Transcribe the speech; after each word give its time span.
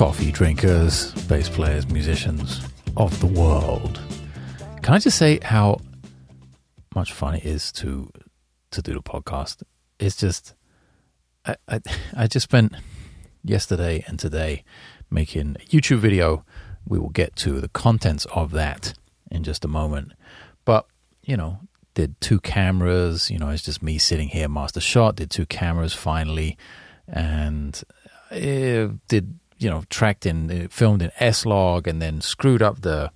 coffee 0.00 0.32
drinkers, 0.32 1.12
bass 1.28 1.50
players, 1.50 1.86
musicians 1.90 2.66
of 2.96 3.20
the 3.20 3.26
world. 3.26 4.00
Can 4.80 4.94
I 4.94 4.98
just 4.98 5.18
say 5.18 5.38
how 5.42 5.78
much 6.94 7.12
fun 7.12 7.34
it 7.34 7.44
is 7.44 7.70
to 7.72 8.10
to 8.70 8.80
do 8.80 8.94
the 8.94 9.02
podcast? 9.02 9.62
It's 9.98 10.16
just 10.16 10.54
I 11.44 11.56
I, 11.68 11.80
I 12.16 12.26
just 12.28 12.44
spent 12.44 12.72
yesterday 13.44 14.02
and 14.06 14.18
today 14.18 14.64
making 15.10 15.56
a 15.60 15.64
YouTube 15.66 15.98
video. 15.98 16.46
We 16.88 16.98
will 16.98 17.10
get 17.10 17.36
to 17.36 17.60
the 17.60 17.68
contents 17.68 18.24
of 18.34 18.52
that 18.52 18.94
in 19.30 19.44
just 19.44 19.66
a 19.66 19.68
moment. 19.68 20.12
But, 20.64 20.86
you 21.24 21.36
know, 21.36 21.58
did 21.92 22.18
two 22.22 22.40
cameras, 22.40 23.30
you 23.30 23.38
know, 23.38 23.50
it's 23.50 23.64
just 23.64 23.82
me 23.82 23.98
sitting 23.98 24.28
here, 24.28 24.48
master 24.48 24.80
shot, 24.80 25.16
did 25.16 25.30
two 25.30 25.44
cameras 25.44 25.92
finally, 25.92 26.56
and 27.06 27.82
it 28.30 29.06
did, 29.08 29.38
you 29.60 29.70
know, 29.70 29.84
tracked 29.90 30.26
in, 30.26 30.68
filmed 30.68 31.02
in 31.02 31.12
S 31.20 31.46
log 31.46 31.86
and 31.86 32.02
then 32.02 32.20
screwed 32.20 32.62
up 32.62 32.80
the 32.80 33.12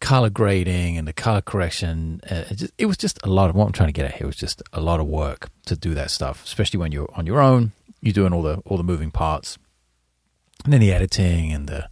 color 0.00 0.30
grading 0.30 0.96
and 0.96 1.06
the 1.06 1.12
color 1.12 1.42
correction. 1.42 2.20
Uh, 2.30 2.44
it, 2.50 2.54
just, 2.56 2.72
it 2.78 2.86
was 2.86 2.96
just 2.96 3.18
a 3.24 3.28
lot 3.28 3.50
of 3.50 3.56
what 3.56 3.66
I'm 3.66 3.72
trying 3.72 3.88
to 3.88 3.92
get 3.92 4.06
at 4.06 4.14
here 4.14 4.26
was 4.26 4.36
just 4.36 4.62
a 4.72 4.80
lot 4.80 5.00
of 5.00 5.06
work 5.06 5.50
to 5.66 5.76
do 5.76 5.92
that 5.94 6.10
stuff, 6.10 6.44
especially 6.44 6.78
when 6.78 6.92
you're 6.92 7.10
on 7.14 7.26
your 7.26 7.40
own, 7.40 7.72
you're 8.00 8.14
doing 8.14 8.32
all 8.32 8.42
the, 8.42 8.62
all 8.64 8.76
the 8.76 8.82
moving 8.82 9.10
parts 9.10 9.58
and 10.64 10.72
then 10.72 10.80
the 10.80 10.92
editing 10.92 11.52
and 11.52 11.68
the, 11.68 11.88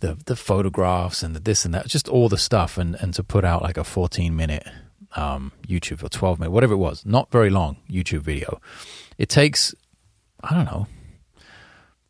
the 0.00 0.18
the 0.26 0.36
photographs 0.36 1.22
and 1.22 1.34
the 1.34 1.40
this 1.40 1.64
and 1.64 1.74
that, 1.74 1.86
just 1.86 2.08
all 2.08 2.28
the 2.28 2.38
stuff, 2.38 2.76
and 2.76 2.96
and 2.96 3.14
to 3.14 3.22
put 3.22 3.44
out 3.44 3.62
like 3.62 3.76
a 3.76 3.84
14 3.84 4.34
minute 4.34 4.66
um, 5.16 5.52
YouTube 5.66 6.02
or 6.02 6.08
12 6.08 6.40
minute, 6.40 6.50
whatever 6.50 6.74
it 6.74 6.78
was, 6.78 7.06
not 7.06 7.30
very 7.30 7.50
long 7.50 7.76
YouTube 7.88 8.20
video. 8.20 8.60
It 9.16 9.28
takes, 9.28 9.74
I 10.42 10.54
don't 10.54 10.64
know, 10.64 10.88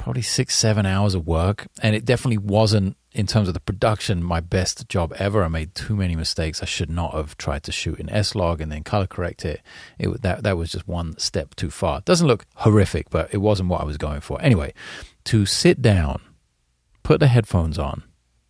probably 0.04 0.22
six 0.22 0.54
seven 0.54 0.84
hours 0.84 1.14
of 1.14 1.26
work, 1.26 1.66
and 1.82 1.96
it 1.96 2.04
definitely 2.04 2.36
wasn't 2.36 2.94
in 3.12 3.26
terms 3.26 3.48
of 3.48 3.54
the 3.54 3.60
production 3.60 4.22
my 4.22 4.38
best 4.38 4.86
job 4.86 5.14
ever. 5.18 5.42
I 5.42 5.48
made 5.48 5.74
too 5.74 5.96
many 5.96 6.14
mistakes. 6.14 6.62
I 6.62 6.66
should 6.66 6.90
not 6.90 7.14
have 7.14 7.38
tried 7.38 7.62
to 7.62 7.72
shoot 7.72 7.98
in 7.98 8.10
S 8.10 8.34
log 8.34 8.60
and 8.60 8.70
then 8.70 8.84
color 8.84 9.06
correct 9.06 9.46
it. 9.46 9.62
It 9.98 10.20
that 10.20 10.42
that 10.42 10.58
was 10.58 10.70
just 10.70 10.86
one 10.86 11.16
step 11.18 11.54
too 11.54 11.70
far. 11.70 11.98
It 11.98 12.04
doesn't 12.04 12.26
look 12.26 12.44
horrific, 12.56 13.08
but 13.08 13.32
it 13.32 13.38
wasn't 13.38 13.70
what 13.70 13.80
I 13.80 13.84
was 13.84 13.96
going 13.96 14.20
for. 14.20 14.38
Anyway, 14.42 14.74
to 15.24 15.46
sit 15.46 15.80
down 15.80 16.20
put 17.02 17.18
the 17.20 17.28
headphones 17.28 17.78
on, 17.78 18.02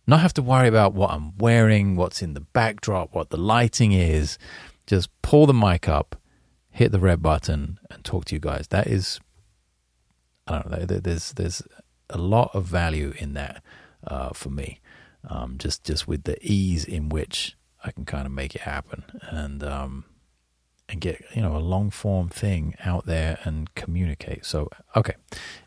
not 0.05 0.19
have 0.19 0.33
to 0.33 0.41
worry 0.41 0.67
about 0.67 0.93
what 0.93 1.11
I'm 1.11 1.37
wearing, 1.37 1.95
what's 1.95 2.21
in 2.21 2.33
the 2.33 2.41
backdrop, 2.41 3.15
what 3.15 3.29
the 3.29 3.37
lighting 3.37 3.93
is. 3.93 4.37
Just 4.87 5.09
pull 5.21 5.45
the 5.45 5.53
mic 5.53 5.87
up, 5.87 6.17
hit 6.69 6.91
the 6.91 6.99
red 6.99 7.21
button, 7.21 7.79
and 7.89 8.03
talk 8.03 8.25
to 8.25 8.35
you 8.35 8.39
guys. 8.39 8.67
That 8.67 8.87
is, 8.87 9.21
I 10.47 10.59
don't 10.59 10.71
know. 10.71 10.85
There's 10.85 11.33
there's 11.33 11.61
a 12.09 12.17
lot 12.17 12.51
of 12.53 12.65
value 12.65 13.13
in 13.17 13.33
that 13.33 13.63
uh, 14.05 14.29
for 14.29 14.49
me. 14.49 14.79
Um, 15.27 15.57
just 15.57 15.83
just 15.83 16.07
with 16.07 16.23
the 16.23 16.37
ease 16.41 16.85
in 16.85 17.09
which 17.09 17.57
I 17.83 17.91
can 17.91 18.05
kind 18.05 18.25
of 18.25 18.31
make 18.31 18.55
it 18.55 18.61
happen 18.61 19.03
and 19.21 19.63
um, 19.63 20.05
and 20.87 21.01
get 21.01 21.23
you 21.35 21.41
know 21.41 21.55
a 21.55 21.59
long 21.59 21.89
form 21.89 22.29
thing 22.29 22.75
out 22.83 23.05
there 23.05 23.39
and 23.43 23.73
communicate. 23.75 24.45
So 24.45 24.69
okay, 24.95 25.15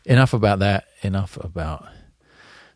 enough 0.05 0.33
about 0.33 0.59
that. 0.59 0.85
Enough 1.01 1.37
about 1.37 1.87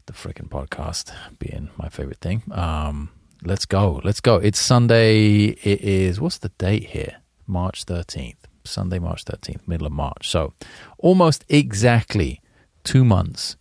the 0.05 0.13
freaking 0.13 0.49
podcast 0.49 1.13
being 1.39 1.69
my 1.77 1.89
favorite 1.89 2.19
thing. 2.19 2.43
Um, 2.51 3.09
let's 3.43 3.65
go. 3.65 4.01
Let's 4.03 4.19
go. 4.19 4.35
It's 4.35 4.59
Sunday. 4.59 5.45
It 5.45 5.81
is, 5.81 6.19
what's 6.19 6.37
the 6.37 6.49
date 6.49 6.89
here? 6.89 7.17
March 7.47 7.85
13th. 7.85 8.42
Sunday, 8.66 9.00
March 9.00 9.25
13th, 9.25 9.67
middle 9.67 9.88
of 9.88 9.94
March. 9.94 10.30
So 10.30 10.53
almost 10.97 11.44
exactly 11.50 12.42
two 12.83 13.03
months 13.03 13.58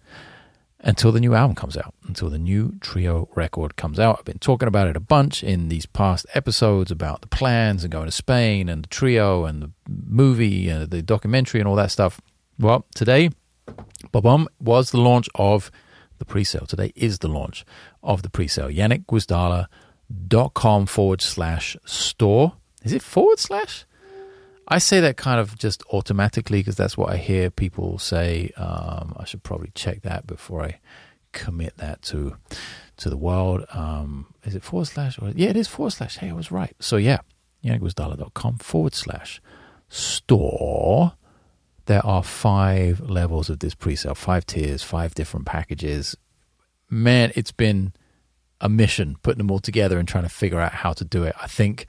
until 0.85 1.13
the 1.13 1.21
new 1.21 1.35
album 1.35 1.55
comes 1.55 1.77
out, 1.77 1.95
until 2.09 2.29
the 2.29 2.39
new 2.39 2.75
trio 2.81 3.29
record 3.35 3.77
comes 3.77 4.01
out. 4.01 4.17
I've 4.19 4.25
been 4.25 4.39
talking 4.39 4.67
about 4.67 4.89
it 4.89 4.97
a 4.97 5.01
bunch 5.01 5.45
in 5.45 5.69
these 5.69 5.87
past 5.87 6.27
episodes 6.35 6.91
about 6.91 7.21
the 7.21 7.29
plans 7.29 7.85
and 7.85 7.93
going 7.93 8.07
to 8.07 8.13
Spain 8.13 8.69
and 8.69 8.83
the 8.85 8.89
trio 8.89 9.45
and 9.45 9.63
the 9.63 9.71
movie 9.89 10.69
and 10.69 10.91
the 10.91 11.03
documentary 11.03 11.61
and 11.61 11.69
all 11.69 11.77
that 11.77 11.93
stuff. 11.93 12.21
Well, 12.59 12.85
today, 12.95 13.31
Bob 14.11 14.49
was 14.61 14.91
the 14.91 15.01
launch 15.01 15.29
of 15.37 15.71
the 16.19 16.25
pre-sale. 16.25 16.67
Today 16.67 16.93
is 16.97 17.21
the 17.21 17.29
launch 17.29 17.65
of 18.03 18.23
the 18.23 18.31
pre-sale. 18.31 18.69
JanekGwizdala.com 18.69 20.87
forward 20.87 21.23
slash 21.23 21.77
store. 21.85 22.55
Is 22.83 22.93
it 22.93 23.03
forward 23.03 23.39
slash? 23.39 23.85
I 24.73 24.79
say 24.79 25.01
that 25.01 25.17
kind 25.17 25.41
of 25.41 25.59
just 25.59 25.83
automatically 25.93 26.61
because 26.61 26.77
that's 26.77 26.97
what 26.97 27.11
I 27.11 27.17
hear 27.17 27.51
people 27.51 27.99
say. 27.99 28.53
Um, 28.57 29.15
I 29.17 29.25
should 29.25 29.43
probably 29.43 29.71
check 29.75 30.03
that 30.03 30.27
before 30.27 30.63
I 30.65 30.81
commit 31.33 31.77
that 31.79 32.03
to 32.03 32.37
to 32.99 33.11
the 33.11 33.17
world. 33.17 33.65
Um, 33.73 34.35
is 34.45 34.55
it 34.55 34.63
forward 34.63 34.87
slash? 34.87 35.19
Or, 35.19 35.31
yeah, 35.31 35.51
it 35.51 35.57
is 35.57 35.69
forward 35.69 35.93
slash. 35.93 36.19
Hey, 36.19 36.31
I 36.31 36.33
was 36.33 36.51
right. 36.51 36.75
So 36.81 36.97
yeah, 36.97 37.19
janekgwizdala.com 37.65 38.59
forward 38.59 38.95
slash 38.95 39.41
store 39.89 41.13
there 41.87 42.05
are 42.07 42.23
five 42.23 43.01
levels 43.01 43.51
of 43.51 43.59
this 43.59 43.75
pre-sale, 43.75 44.15
five 44.15 44.47
tiers, 44.47 44.83
five 44.83 45.15
different 45.15 45.47
packages. 45.47 46.17
Man, 46.89 47.33
it's 47.35 47.53
been 47.53 47.93
a 48.61 48.69
mission 48.69 49.17
putting 49.23 49.39
them 49.39 49.51
all 49.51 49.59
together 49.59 49.99
and 49.99 50.07
trying 50.07 50.25
to 50.25 50.31
figure 50.31 50.61
out 50.61 50.73
how 50.73 50.93
to 50.93 51.05
do 51.05 51.25
it. 51.25 51.35
I 51.41 51.49
think, 51.49 51.87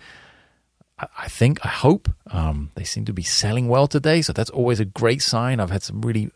I 1.18 1.28
think, 1.28 1.66
I 1.66 1.69
hope 1.69 2.09
um, 2.31 2.72
they 2.75 2.84
seem 2.84 3.06
to 3.06 3.14
be 3.14 3.24
selling 3.24 3.68
well 3.68 3.88
today, 3.88 4.22
so 4.22 4.34
that's 4.34 4.50
always 4.50 4.80
a 4.80 4.86
great 4.86 5.22
sign. 5.22 5.59
I've 5.59 5.72
had 5.72 5.84
some 5.84 6.02
really 6.02 6.31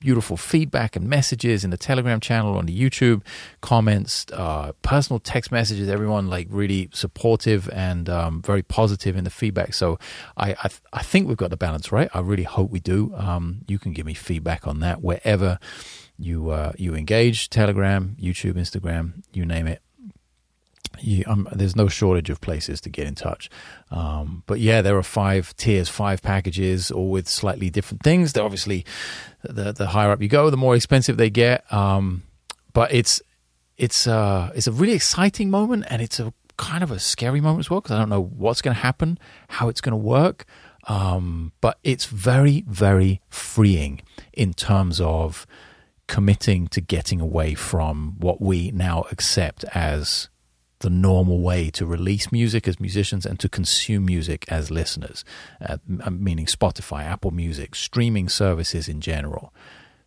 beautiful 0.00 0.36
feedback 0.36 0.96
and 0.96 1.08
messages 1.08 1.64
in 1.64 1.70
the 1.70 1.76
Telegram 1.76 2.20
channel, 2.20 2.56
on 2.56 2.66
the 2.66 2.78
YouTube 2.78 3.22
comments, 3.60 4.26
uh, 4.32 4.72
personal 4.82 5.18
text 5.18 5.50
messages. 5.50 5.88
Everyone 5.88 6.28
like 6.28 6.46
really 6.50 6.88
supportive 6.92 7.68
and 7.70 8.08
um, 8.08 8.42
very 8.42 8.62
positive 8.62 9.16
in 9.16 9.24
the 9.24 9.30
feedback. 9.30 9.74
So 9.74 9.98
I 10.36 10.50
I, 10.50 10.68
th- 10.68 10.80
I, 10.92 11.02
think 11.02 11.28
we've 11.28 11.36
got 11.36 11.50
the 11.50 11.56
balance 11.56 11.90
right. 11.90 12.08
I 12.14 12.20
really 12.20 12.44
hope 12.44 12.70
we 12.70 12.80
do. 12.80 13.14
Um, 13.16 13.62
you 13.66 13.78
can 13.78 13.92
give 13.92 14.06
me 14.06 14.14
feedback 14.14 14.66
on 14.66 14.80
that 14.80 15.02
wherever 15.02 15.58
you 16.18 16.50
uh, 16.50 16.72
you 16.76 16.94
engage. 16.94 17.50
Telegram, 17.50 18.16
YouTube, 18.20 18.54
Instagram, 18.54 19.22
you 19.32 19.44
name 19.44 19.66
it. 19.66 19.82
You, 21.00 21.24
um, 21.26 21.48
there's 21.52 21.76
no 21.76 21.86
shortage 21.88 22.30
of 22.30 22.40
places 22.40 22.80
to 22.82 22.90
get 22.90 23.06
in 23.06 23.14
touch. 23.14 23.50
Um, 23.90 24.42
but 24.46 24.58
yeah, 24.58 24.82
there 24.82 24.96
are 24.96 25.02
five 25.02 25.56
tiers, 25.56 25.88
five 25.88 26.22
packages, 26.22 26.90
all 26.90 27.10
with 27.10 27.28
slightly 27.28 27.70
different 27.70 28.02
things. 28.02 28.32
They're 28.32 28.44
obviously 28.44 28.84
the 29.42 29.72
the 29.72 29.88
higher 29.88 30.10
up 30.10 30.20
you 30.20 30.28
go, 30.28 30.50
the 30.50 30.56
more 30.56 30.74
expensive 30.74 31.16
they 31.16 31.30
get. 31.30 31.70
Um, 31.72 32.24
but 32.72 32.92
it's 32.92 33.22
it's 33.76 34.06
uh, 34.06 34.50
it's 34.54 34.66
a 34.66 34.72
really 34.72 34.94
exciting 34.94 35.50
moment, 35.50 35.84
and 35.88 36.02
it's 36.02 36.18
a 36.18 36.32
kind 36.56 36.82
of 36.82 36.90
a 36.90 36.98
scary 36.98 37.40
moment 37.40 37.60
as 37.60 37.70
well 37.70 37.80
because 37.80 37.94
I 37.94 37.98
don't 37.98 38.08
know 38.08 38.22
what's 38.22 38.60
going 38.60 38.74
to 38.74 38.80
happen, 38.80 39.18
how 39.48 39.68
it's 39.68 39.80
going 39.80 39.92
to 39.92 39.96
work. 39.96 40.44
Um, 40.88 41.52
but 41.60 41.78
it's 41.84 42.06
very 42.06 42.64
very 42.66 43.20
freeing 43.28 44.00
in 44.32 44.54
terms 44.54 45.00
of 45.00 45.46
committing 46.06 46.66
to 46.68 46.80
getting 46.80 47.20
away 47.20 47.54
from 47.54 48.16
what 48.18 48.40
we 48.40 48.70
now 48.70 49.04
accept 49.12 49.64
as 49.74 50.28
the 50.80 50.90
normal 50.90 51.40
way 51.40 51.70
to 51.70 51.84
release 51.84 52.30
music 52.30 52.68
as 52.68 52.78
musicians 52.78 53.26
and 53.26 53.40
to 53.40 53.48
consume 53.48 54.04
music 54.04 54.44
as 54.48 54.70
listeners, 54.70 55.24
uh, 55.60 55.78
meaning 55.86 56.46
Spotify, 56.46 57.04
Apple 57.04 57.32
Music, 57.32 57.74
streaming 57.74 58.28
services 58.28 58.88
in 58.88 59.00
general, 59.00 59.52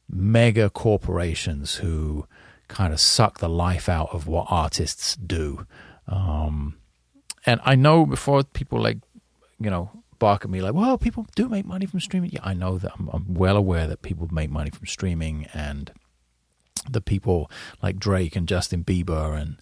mega 0.09 0.69
corporations 0.69 1.75
who 1.75 2.25
kind 2.67 2.93
of 2.93 2.99
suck 2.99 3.39
the 3.39 3.49
life 3.49 3.89
out 3.89 4.09
of 4.13 4.27
what 4.27 4.47
artists 4.49 5.15
do. 5.15 5.65
Um, 6.07 6.77
and 7.45 7.59
I 7.65 7.75
know 7.75 8.05
before 8.05 8.43
people 8.43 8.79
like, 8.81 8.99
you 9.59 9.69
know, 9.69 9.91
bark 10.19 10.45
at 10.45 10.51
me 10.51 10.61
like, 10.61 10.73
well, 10.73 10.97
people 10.97 11.25
do 11.35 11.49
make 11.49 11.65
money 11.65 11.85
from 11.85 11.99
streaming. 11.99 12.29
Yeah, 12.31 12.41
I 12.43 12.53
know 12.53 12.77
that. 12.77 12.93
I'm, 12.97 13.09
I'm 13.11 13.33
well 13.33 13.57
aware 13.57 13.87
that 13.87 14.03
people 14.03 14.27
make 14.31 14.49
money 14.49 14.69
from 14.69 14.85
streaming 14.85 15.47
and 15.53 15.91
the 16.89 17.01
people 17.01 17.51
like 17.81 17.97
Drake 17.97 18.35
and 18.35 18.47
Justin 18.47 18.83
Bieber 18.83 19.39
and 19.39 19.57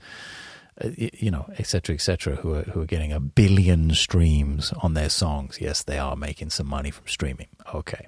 you 0.83 1.31
know, 1.31 1.49
etc., 1.57 1.95
etc., 1.95 2.35
who 2.37 2.53
are 2.53 2.63
who 2.63 2.81
are 2.81 2.85
getting 2.85 3.11
a 3.11 3.19
billion 3.19 3.93
streams 3.93 4.73
on 4.81 4.93
their 4.93 5.09
songs. 5.09 5.59
Yes, 5.59 5.83
they 5.83 5.97
are 5.97 6.15
making 6.15 6.49
some 6.51 6.67
money 6.67 6.91
from 6.91 7.07
streaming. 7.07 7.47
Okay, 7.73 8.07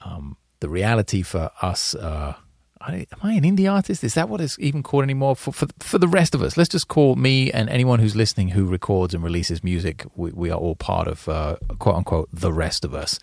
um, 0.00 0.36
the 0.60 0.68
reality 0.68 1.22
for 1.22 1.50
us. 1.62 1.94
Uh, 1.94 2.34
am 2.82 3.06
I 3.22 3.34
an 3.34 3.44
indie 3.44 3.70
artist? 3.70 4.02
Is 4.02 4.14
that 4.14 4.28
what 4.28 4.40
it's 4.40 4.58
even 4.58 4.82
called 4.82 5.04
anymore? 5.04 5.36
For, 5.36 5.52
for 5.52 5.68
for 5.78 5.98
the 5.98 6.08
rest 6.08 6.34
of 6.34 6.42
us, 6.42 6.56
let's 6.56 6.70
just 6.70 6.88
call 6.88 7.14
me 7.16 7.52
and 7.52 7.68
anyone 7.68 8.00
who's 8.00 8.16
listening 8.16 8.48
who 8.48 8.66
records 8.66 9.14
and 9.14 9.22
releases 9.22 9.62
music. 9.62 10.04
We, 10.16 10.30
we 10.32 10.50
are 10.50 10.58
all 10.58 10.76
part 10.76 11.06
of 11.06 11.28
uh, 11.28 11.56
quote 11.78 11.96
unquote 11.96 12.28
the 12.32 12.52
rest 12.52 12.84
of 12.84 12.94
us. 12.94 13.18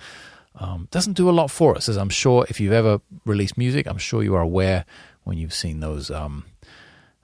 Um, 0.60 0.88
doesn't 0.90 1.14
do 1.14 1.30
a 1.30 1.32
lot 1.32 1.52
for 1.52 1.76
us, 1.76 1.88
as 1.88 1.98
I'm 1.98 2.10
sure 2.10 2.46
if 2.50 2.60
you've 2.60 2.74
ever 2.74 3.00
released 3.26 3.60
music, 3.60 3.86
I'm 3.86 4.00
sure 4.00 4.24
you 4.24 4.34
are 4.34 4.42
aware 4.42 4.86
when 5.24 5.38
you've 5.38 5.54
seen 5.54 5.82
those 5.82 6.10
um, 6.10 6.46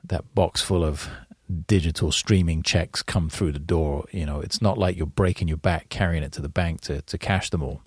that 0.04 0.36
box 0.36 0.62
full 0.62 0.84
of 0.84 1.10
digital 1.68 2.12
streaming 2.12 2.64
checks 2.64 3.02
come 3.02 3.30
through 3.30 3.52
the 3.52 3.60
door. 3.60 4.06
You 4.12 4.26
know, 4.26 4.40
it's 4.40 4.62
not 4.62 4.78
like 4.78 4.98
you're 4.98 5.06
breaking 5.06 5.48
your 5.48 5.58
back 5.58 5.90
carrying 5.90 6.24
it 6.24 6.32
to 6.34 6.42
the 6.42 6.50
bank 6.50 6.82
to, 6.82 7.02
to 7.02 7.18
cash 7.18 7.50
them 7.50 7.64
all. 7.64 7.82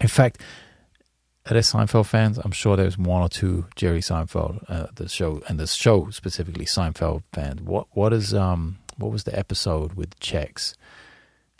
In 0.00 0.08
fact, 0.08 0.40
are 1.46 1.54
there 1.54 1.62
Seinfeld 1.62 2.06
fans? 2.06 2.38
I'm 2.38 2.52
sure 2.52 2.76
there's 2.76 2.98
one 2.98 3.22
or 3.22 3.28
two 3.28 3.66
Jerry 3.74 4.00
Seinfeld, 4.00 4.64
uh, 4.68 4.88
the 4.94 5.08
show, 5.08 5.42
and 5.48 5.58
the 5.58 5.66
show 5.66 6.10
specifically 6.10 6.64
Seinfeld 6.64 7.22
fans. 7.32 7.62
What 7.62 7.86
what 7.92 8.12
is 8.12 8.34
um 8.34 8.78
what 8.96 9.10
was 9.10 9.24
the 9.24 9.36
episode 9.36 9.94
with 9.94 10.18
checks? 10.20 10.76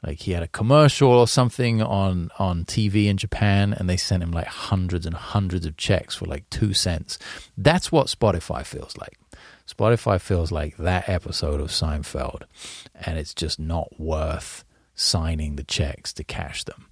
Like 0.04 0.20
he 0.20 0.32
had 0.32 0.42
a 0.42 0.48
commercial 0.48 1.10
or 1.10 1.26
something 1.26 1.82
on 1.82 2.30
on 2.38 2.64
TV 2.64 3.06
in 3.06 3.16
Japan, 3.16 3.72
and 3.72 3.88
they 3.88 3.96
sent 3.96 4.22
him 4.22 4.30
like 4.30 4.46
hundreds 4.46 5.06
and 5.06 5.14
hundreds 5.14 5.66
of 5.66 5.76
checks 5.76 6.14
for 6.14 6.26
like 6.26 6.48
two 6.50 6.72
cents. 6.72 7.18
That's 7.56 7.90
what 7.90 8.06
Spotify 8.06 8.64
feels 8.64 8.96
like. 8.96 9.18
Spotify 9.70 10.20
feels 10.20 10.50
like 10.50 10.76
that 10.78 11.08
episode 11.08 11.60
of 11.60 11.68
Seinfeld, 11.68 12.42
and 12.94 13.18
it's 13.18 13.34
just 13.34 13.58
not 13.58 13.88
worth 14.00 14.64
signing 14.94 15.56
the 15.56 15.64
checks 15.64 16.12
to 16.14 16.24
cash 16.24 16.64
them. 16.64 16.86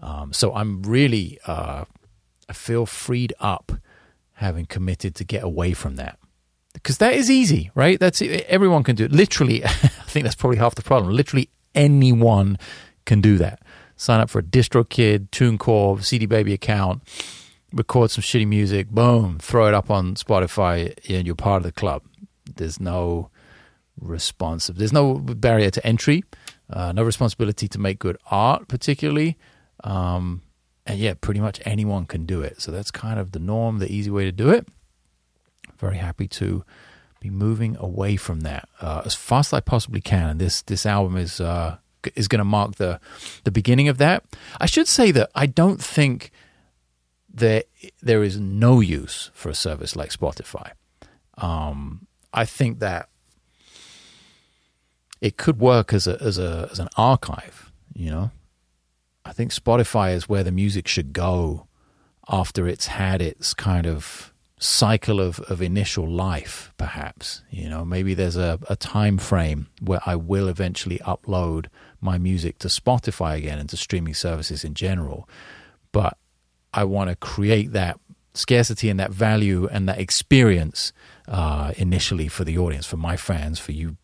Um, 0.00 0.32
so 0.32 0.52
I'm 0.54 0.82
really 0.82 1.38
uh, 1.46 1.84
I 2.48 2.52
feel 2.52 2.86
freed 2.86 3.32
up 3.40 3.72
having 4.34 4.66
committed 4.66 5.14
to 5.16 5.24
get 5.24 5.44
away 5.44 5.72
from 5.72 5.96
that 5.96 6.18
because 6.72 6.98
that 6.98 7.14
is 7.14 7.30
easy, 7.30 7.70
right? 7.74 7.98
That's 7.98 8.20
everyone 8.20 8.82
can 8.82 8.96
do 8.96 9.04
it. 9.04 9.12
Literally, 9.12 9.64
I 9.64 9.68
think 9.68 10.24
that's 10.24 10.34
probably 10.34 10.58
half 10.58 10.74
the 10.74 10.82
problem. 10.82 11.14
Literally 11.14 11.48
anyone 11.74 12.58
can 13.06 13.20
do 13.20 13.38
that. 13.38 13.62
Sign 13.96 14.20
up 14.20 14.28
for 14.28 14.40
a 14.40 14.42
DistroKid, 14.42 15.30
TuneCore, 15.30 16.02
CD 16.04 16.26
Baby 16.26 16.52
account, 16.52 17.02
record 17.74 18.10
some 18.10 18.22
shitty 18.22 18.46
music, 18.46 18.88
boom, 18.88 19.38
throw 19.38 19.66
it 19.66 19.74
up 19.74 19.90
on 19.90 20.14
Spotify, 20.14 20.96
and 21.08 21.26
you're 21.26 21.36
part 21.36 21.58
of 21.58 21.64
the 21.64 21.72
club. 21.72 22.02
There's 22.56 22.80
no 22.80 23.30
responsive. 24.00 24.76
There's 24.76 24.92
no 24.92 25.14
barrier 25.14 25.70
to 25.70 25.86
entry, 25.86 26.24
uh, 26.70 26.92
no 26.92 27.02
responsibility 27.02 27.68
to 27.68 27.78
make 27.78 27.98
good 27.98 28.16
art, 28.30 28.68
particularly. 28.68 29.36
Um, 29.82 30.42
and 30.86 30.98
yeah, 30.98 31.14
pretty 31.20 31.40
much 31.40 31.60
anyone 31.64 32.06
can 32.06 32.26
do 32.26 32.42
it. 32.42 32.60
So 32.60 32.70
that's 32.70 32.90
kind 32.90 33.18
of 33.18 33.32
the 33.32 33.38
norm, 33.38 33.78
the 33.78 33.90
easy 33.90 34.10
way 34.10 34.24
to 34.24 34.32
do 34.32 34.50
it. 34.50 34.66
Very 35.78 35.96
happy 35.96 36.28
to 36.28 36.64
be 37.20 37.30
moving 37.30 37.76
away 37.78 38.16
from 38.16 38.40
that 38.40 38.68
uh, 38.80 39.02
as 39.04 39.14
fast 39.14 39.52
as 39.52 39.58
I 39.58 39.60
possibly 39.60 40.00
can. 40.00 40.28
And 40.28 40.40
this 40.40 40.62
this 40.62 40.84
album 40.86 41.16
is 41.16 41.40
uh, 41.40 41.78
is 42.14 42.28
going 42.28 42.38
to 42.38 42.44
mark 42.44 42.76
the 42.76 43.00
the 43.44 43.50
beginning 43.50 43.88
of 43.88 43.98
that. 43.98 44.24
I 44.60 44.66
should 44.66 44.88
say 44.88 45.10
that 45.12 45.30
I 45.34 45.46
don't 45.46 45.82
think 45.82 46.30
there 47.34 47.64
there 48.00 48.22
is 48.22 48.38
no 48.38 48.80
use 48.80 49.30
for 49.34 49.48
a 49.48 49.54
service 49.54 49.96
like 49.96 50.10
Spotify. 50.10 50.70
Um, 51.36 52.06
I 52.32 52.44
think 52.44 52.78
that 52.78 53.08
it 55.20 55.36
could 55.36 55.58
work 55.58 55.92
as 55.92 56.06
a 56.06 56.20
as 56.22 56.38
a 56.38 56.68
as 56.70 56.78
an 56.78 56.88
archive. 56.96 57.72
You 57.92 58.10
know, 58.10 58.30
I 59.24 59.32
think 59.32 59.52
Spotify 59.52 60.14
is 60.14 60.28
where 60.28 60.44
the 60.44 60.52
music 60.52 60.86
should 60.88 61.12
go 61.12 61.66
after 62.28 62.66
it's 62.66 62.86
had 62.86 63.20
its 63.20 63.52
kind 63.52 63.86
of 63.86 64.32
cycle 64.58 65.20
of, 65.20 65.40
of 65.40 65.60
initial 65.60 66.08
life, 66.08 66.72
perhaps. 66.78 67.42
You 67.50 67.68
know, 67.68 67.84
maybe 67.84 68.14
there's 68.14 68.36
a, 68.36 68.58
a 68.68 68.76
time 68.76 69.18
frame 69.18 69.66
where 69.80 70.00
I 70.06 70.16
will 70.16 70.48
eventually 70.48 70.98
upload 71.00 71.66
my 72.00 72.16
music 72.16 72.58
to 72.60 72.68
Spotify 72.68 73.36
again 73.36 73.58
and 73.58 73.68
to 73.70 73.76
streaming 73.76 74.14
services 74.14 74.64
in 74.64 74.74
general. 74.74 75.28
But 75.92 76.16
I 76.74 76.84
want 76.84 77.10
to 77.10 77.16
create 77.16 77.72
that 77.72 77.98
scarcity 78.34 78.90
and 78.90 78.98
that 78.98 79.12
value 79.12 79.68
and 79.70 79.88
that 79.88 79.98
experience 79.98 80.92
uh, 81.28 81.72
initially 81.76 82.28
for 82.28 82.44
the 82.44 82.58
audience, 82.58 82.86
for 82.86 82.96
my 82.96 83.16
fans, 83.16 83.58
for 83.58 83.72
you 83.72 83.96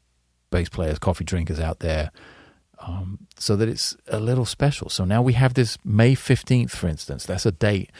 bass 0.50 0.68
players, 0.68 0.98
coffee 0.98 1.24
drinkers 1.24 1.60
out 1.60 1.80
there 1.80 2.10
um, 2.80 3.26
so 3.38 3.56
that 3.56 3.68
it's 3.68 3.96
a 4.08 4.18
little 4.18 4.44
special. 4.44 4.88
So 4.88 5.04
now 5.04 5.22
we 5.22 5.34
have 5.34 5.54
this 5.54 5.78
May 5.84 6.14
15th, 6.14 6.70
for 6.70 6.88
instance. 6.88 7.26
That's 7.26 7.46
a 7.46 7.52
date 7.52 7.90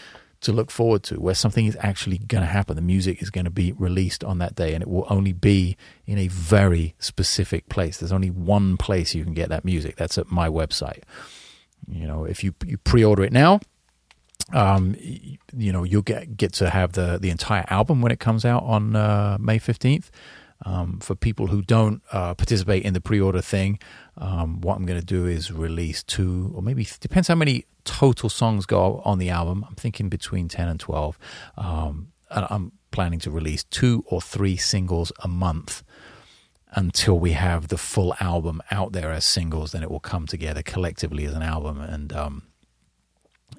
to 0.41 0.53
look 0.53 0.71
forward 0.71 1.03
to 1.03 1.21
where 1.21 1.35
something 1.35 1.67
is 1.67 1.77
actually 1.81 2.19
going 2.19 2.43
to 2.43 2.49
happen. 2.49 2.77
The 2.77 2.83
music 2.83 3.21
is 3.23 3.29
going 3.29 3.45
to 3.45 3.51
be 3.51 3.73
released 3.73 4.25
on 4.25 4.39
that 4.39 4.55
day 4.55 4.73
and 4.73 4.83
it 4.83 4.89
will 4.89 5.07
only 5.11 5.35
be 5.35 5.77
in 6.07 6.19
a 6.19 6.29
very 6.29 6.95
specific 6.99 7.69
place. 7.69 7.99
There's 7.99 8.13
only 8.13 8.31
one 8.31 8.79
place 8.79 9.15
you 9.15 9.23
can 9.23 9.35
get 9.35 9.51
that 9.51 9.65
music. 9.65 9.97
That's 9.97 10.17
at 10.17 10.31
my 10.31 10.49
website. 10.49 11.03
You 11.87 12.07
know, 12.07 12.25
if 12.25 12.43
you, 12.43 12.55
you 12.65 12.79
pre 12.79 13.05
order 13.05 13.23
it 13.23 13.33
now, 13.33 13.61
um, 14.53 14.97
you, 14.99 15.73
know, 15.73 15.85
you'll 15.85 16.03
get, 16.03 16.37
get 16.37 16.53
to 16.55 16.71
have 16.71 16.93
the, 16.93 17.19
the 17.21 17.31
entire 17.31 17.65
album 17.69 18.03
when 18.03 18.13
it 18.13 18.21
comes 18.21 18.45
out 18.45 18.63
on 18.65 18.97
uh, 18.97 19.39
May 19.41 19.59
15th. 19.59 20.11
Um, 20.63 20.99
for 21.01 21.15
people 21.15 21.47
who 21.47 21.63
don't 21.63 22.03
uh, 22.13 22.35
participate 22.35 22.85
in 22.85 22.93
the 22.93 23.01
pre-order 23.01 23.41
thing, 23.41 23.79
um, 24.19 24.61
what 24.61 24.77
I'm 24.77 24.85
going 24.85 25.01
to 25.01 25.07
do 25.07 25.25
is 25.25 25.51
release 25.51 26.03
two, 26.03 26.53
or 26.55 26.61
maybe 26.61 26.87
depends 27.01 27.29
how 27.29 27.35
many 27.35 27.65
total 27.85 28.29
songs 28.29 28.67
go 28.67 29.01
on 29.07 29.19
the 29.19 29.31
album. 29.31 29.65
I'm 29.67 29.75
thinking 29.75 30.11
between 30.11 30.49
ten 30.49 30.69
and 30.69 30.79
twelve. 30.79 31.19
Um, 31.57 32.13
and 32.31 32.47
I'm 32.51 32.73
planning 32.91 33.19
to 33.21 33.31
release 33.31 33.65
two 33.65 34.05
or 34.07 34.21
three 34.21 34.57
singles 34.57 35.13
a 35.21 35.29
month 35.29 35.83
until 36.73 37.19
we 37.19 37.33
have 37.33 37.69
the 37.69 37.79
full 37.79 38.15
album 38.21 38.63
out 38.71 38.93
there 38.93 39.11
as 39.11 39.27
singles. 39.27 39.73
Then 39.73 39.83
it 39.83 39.91
will 39.91 40.01
come 40.01 40.27
together 40.27 40.63
collectively 40.63 41.25
as 41.25 41.35
an 41.35 41.43
album, 41.43 41.81
and 41.81 42.13
um, 42.13 42.43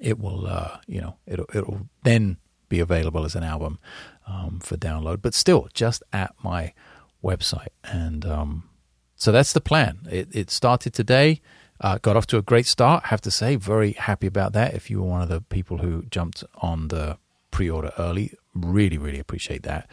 it 0.02 0.18
will, 0.18 0.46
uh, 0.46 0.78
you 0.86 1.00
know, 1.00 1.16
it'll 1.26 1.46
it'll 1.54 1.88
then 2.02 2.36
be 2.68 2.80
available 2.80 3.24
as 3.24 3.34
an 3.34 3.44
album 3.44 3.78
um, 4.26 4.58
for 4.60 4.76
download. 4.76 5.22
But 5.22 5.34
still, 5.34 5.68
just 5.72 6.02
at 6.12 6.34
my 6.42 6.74
website. 7.22 7.68
And 7.84 8.26
um, 8.26 8.68
so 9.14 9.30
that's 9.32 9.52
the 9.52 9.60
plan. 9.60 10.00
It, 10.10 10.28
it 10.32 10.50
started 10.50 10.92
today. 10.92 11.40
Uh, 11.80 11.98
got 11.98 12.16
off 12.16 12.26
to 12.28 12.36
a 12.36 12.42
great 12.42 12.66
start, 12.66 13.06
have 13.06 13.20
to 13.22 13.30
say. 13.30 13.56
Very 13.56 13.92
happy 13.92 14.26
about 14.26 14.52
that. 14.52 14.74
If 14.74 14.90
you 14.90 15.00
were 15.00 15.08
one 15.08 15.22
of 15.22 15.28
the 15.28 15.40
people 15.40 15.78
who 15.78 16.04
jumped 16.10 16.44
on 16.56 16.88
the 16.88 17.18
pre 17.50 17.70
order 17.70 17.92
early, 17.98 18.34
really, 18.54 18.98
really 18.98 19.18
appreciate 19.18 19.62
that. 19.62 19.88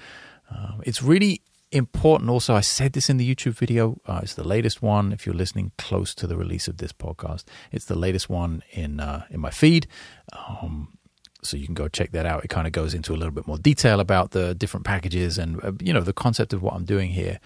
Uh, 0.51 0.77
it's 0.83 1.03
really 1.03 1.41
important 1.71 2.29
also. 2.29 2.55
I 2.55 2.61
said 2.61 2.93
this 2.93 3.09
in 3.09 3.17
the 3.17 3.35
YouTube 3.35 3.53
video. 3.53 3.99
Uh, 4.05 4.21
it's 4.23 4.33
the 4.33 4.47
latest 4.47 4.81
one. 4.81 5.11
If 5.13 5.25
you're 5.25 5.35
listening 5.35 5.71
close 5.77 6.15
to 6.15 6.27
the 6.27 6.35
release 6.35 6.67
of 6.67 6.77
this 6.77 6.91
podcast, 6.91 7.43
it's 7.71 7.85
the 7.85 7.97
latest 7.97 8.29
one 8.29 8.63
in 8.71 8.99
uh, 8.99 9.25
in 9.29 9.39
my 9.39 9.51
feed. 9.51 9.87
Um, 10.33 10.97
so 11.41 11.57
you 11.57 11.65
can 11.65 11.75
go 11.75 11.87
check 11.87 12.11
that 12.11 12.25
out. 12.25 12.43
It 12.43 12.49
kind 12.49 12.67
of 12.67 12.73
goes 12.73 12.93
into 12.93 13.13
a 13.13 13.17
little 13.17 13.31
bit 13.31 13.47
more 13.47 13.57
detail 13.57 13.99
about 13.99 14.31
the 14.31 14.53
different 14.53 14.85
packages 14.85 15.37
and 15.37 15.63
uh, 15.63 15.71
you 15.79 15.93
know 15.93 16.01
the 16.01 16.13
concept 16.13 16.53
of 16.53 16.61
what 16.61 16.73
I'm 16.73 16.85
doing 16.85 17.11
here. 17.11 17.39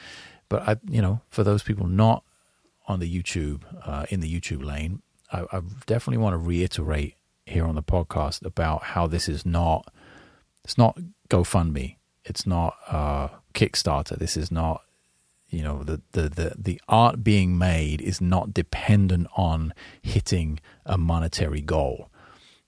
But 0.50 0.68
I, 0.68 0.76
you 0.90 1.02
know, 1.02 1.22
for 1.30 1.44
those 1.44 1.64
people 1.64 1.88
not 1.88 2.24
on 2.88 3.00
the 3.00 3.22
YouTube 3.22 3.64
uh, 3.86 4.06
in 4.10 4.20
the 4.20 4.40
YouTube 4.40 4.64
lane, 4.64 5.02
I, 5.32 5.46
I, 5.52 5.62
definitely 5.86 6.22
want 6.22 6.34
to 6.34 6.38
reiterate 6.38 7.16
here 7.46 7.66
on 7.66 7.76
the 7.76 7.84
podcast 7.84 8.46
about 8.46 8.84
how 8.84 9.08
this 9.08 9.30
is 9.30 9.46
not 9.46 9.92
it's 10.64 10.78
not 10.78 10.98
GoFundMe, 11.30 11.98
it's 12.26 12.46
not 12.46 12.76
uh, 12.90 13.30
Kickstarter. 13.54 14.18
This 14.18 14.38
is 14.38 14.52
not 14.52 14.84
you 15.50 15.62
know 15.62 15.84
the, 15.84 16.02
the 16.14 16.30
the 16.30 16.56
the 16.58 16.82
art 16.88 17.24
being 17.24 17.58
made 17.58 18.02
is 18.02 18.20
not 18.20 18.54
dependent 18.54 19.28
on 19.38 19.74
hitting 20.02 20.60
a 20.86 20.98
monetary 20.98 21.62
goal 21.62 22.10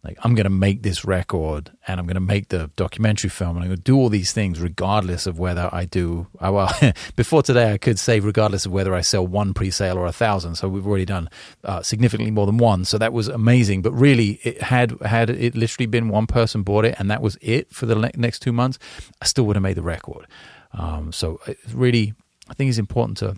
like 0.05 0.17
I'm 0.24 0.35
going 0.35 0.45
to 0.45 0.51
make 0.51 0.83
this 0.83 1.03
record 1.03 1.71
and 1.88 2.00
I'm 2.00 2.05
going 2.05 2.15
to 2.15 2.21
make 2.21 2.50
the 2.50 2.69
documentary 2.75 3.29
film 3.29 3.57
and 3.57 3.63
I'm 3.63 3.69
going 3.69 3.77
to 3.77 3.83
do 3.83 3.97
all 3.97 4.09
these 4.09 4.31
things 4.31 4.59
regardless 4.59 5.25
of 5.25 5.39
whether 5.39 5.67
I 5.71 5.85
do 5.85 6.27
uh, 6.39 6.51
well 6.53 6.71
before 7.15 7.41
today 7.41 7.74
I 7.74 7.77
could 7.77 7.97
say 7.97 8.19
regardless 8.19 8.65
of 8.65 8.71
whether 8.71 8.93
I 8.93 9.01
sell 9.01 9.25
one 9.25 9.53
pre-sale 9.53 9.97
or 9.97 10.05
a 10.05 10.12
thousand. 10.12 10.55
So 10.55 10.69
we've 10.69 10.85
already 10.85 11.05
done 11.05 11.29
uh, 11.63 11.81
significantly 11.81 12.31
more 12.31 12.45
than 12.45 12.57
one. 12.57 12.85
So 12.85 12.97
that 13.00 13.13
was 13.13 13.27
amazing. 13.27 13.81
But 13.81 13.93
really 13.93 14.39
it 14.43 14.62
had 14.62 14.91
had 15.01 15.29
it 15.29 15.55
literally 15.55 15.88
been 15.88 16.09
one 16.09 16.27
person 16.27 16.62
bought 16.62 16.85
it 16.85 16.95
and 17.00 17.09
that 17.09 17.21
was 17.21 17.38
it 17.41 17.74
for 17.74 17.88
the 17.88 17.95
next 18.15 18.39
two 18.39 18.53
months 18.53 18.77
I 19.21 19.25
still 19.25 19.45
would 19.47 19.55
have 19.55 19.63
made 19.63 19.77
the 19.77 19.83
record. 19.83 20.27
Um, 20.71 21.12
so 21.12 21.39
it 21.47 21.57
really 21.74 22.13
I 22.47 22.53
think 22.53 22.69
it's 22.69 22.77
important 22.77 23.17
to 23.17 23.38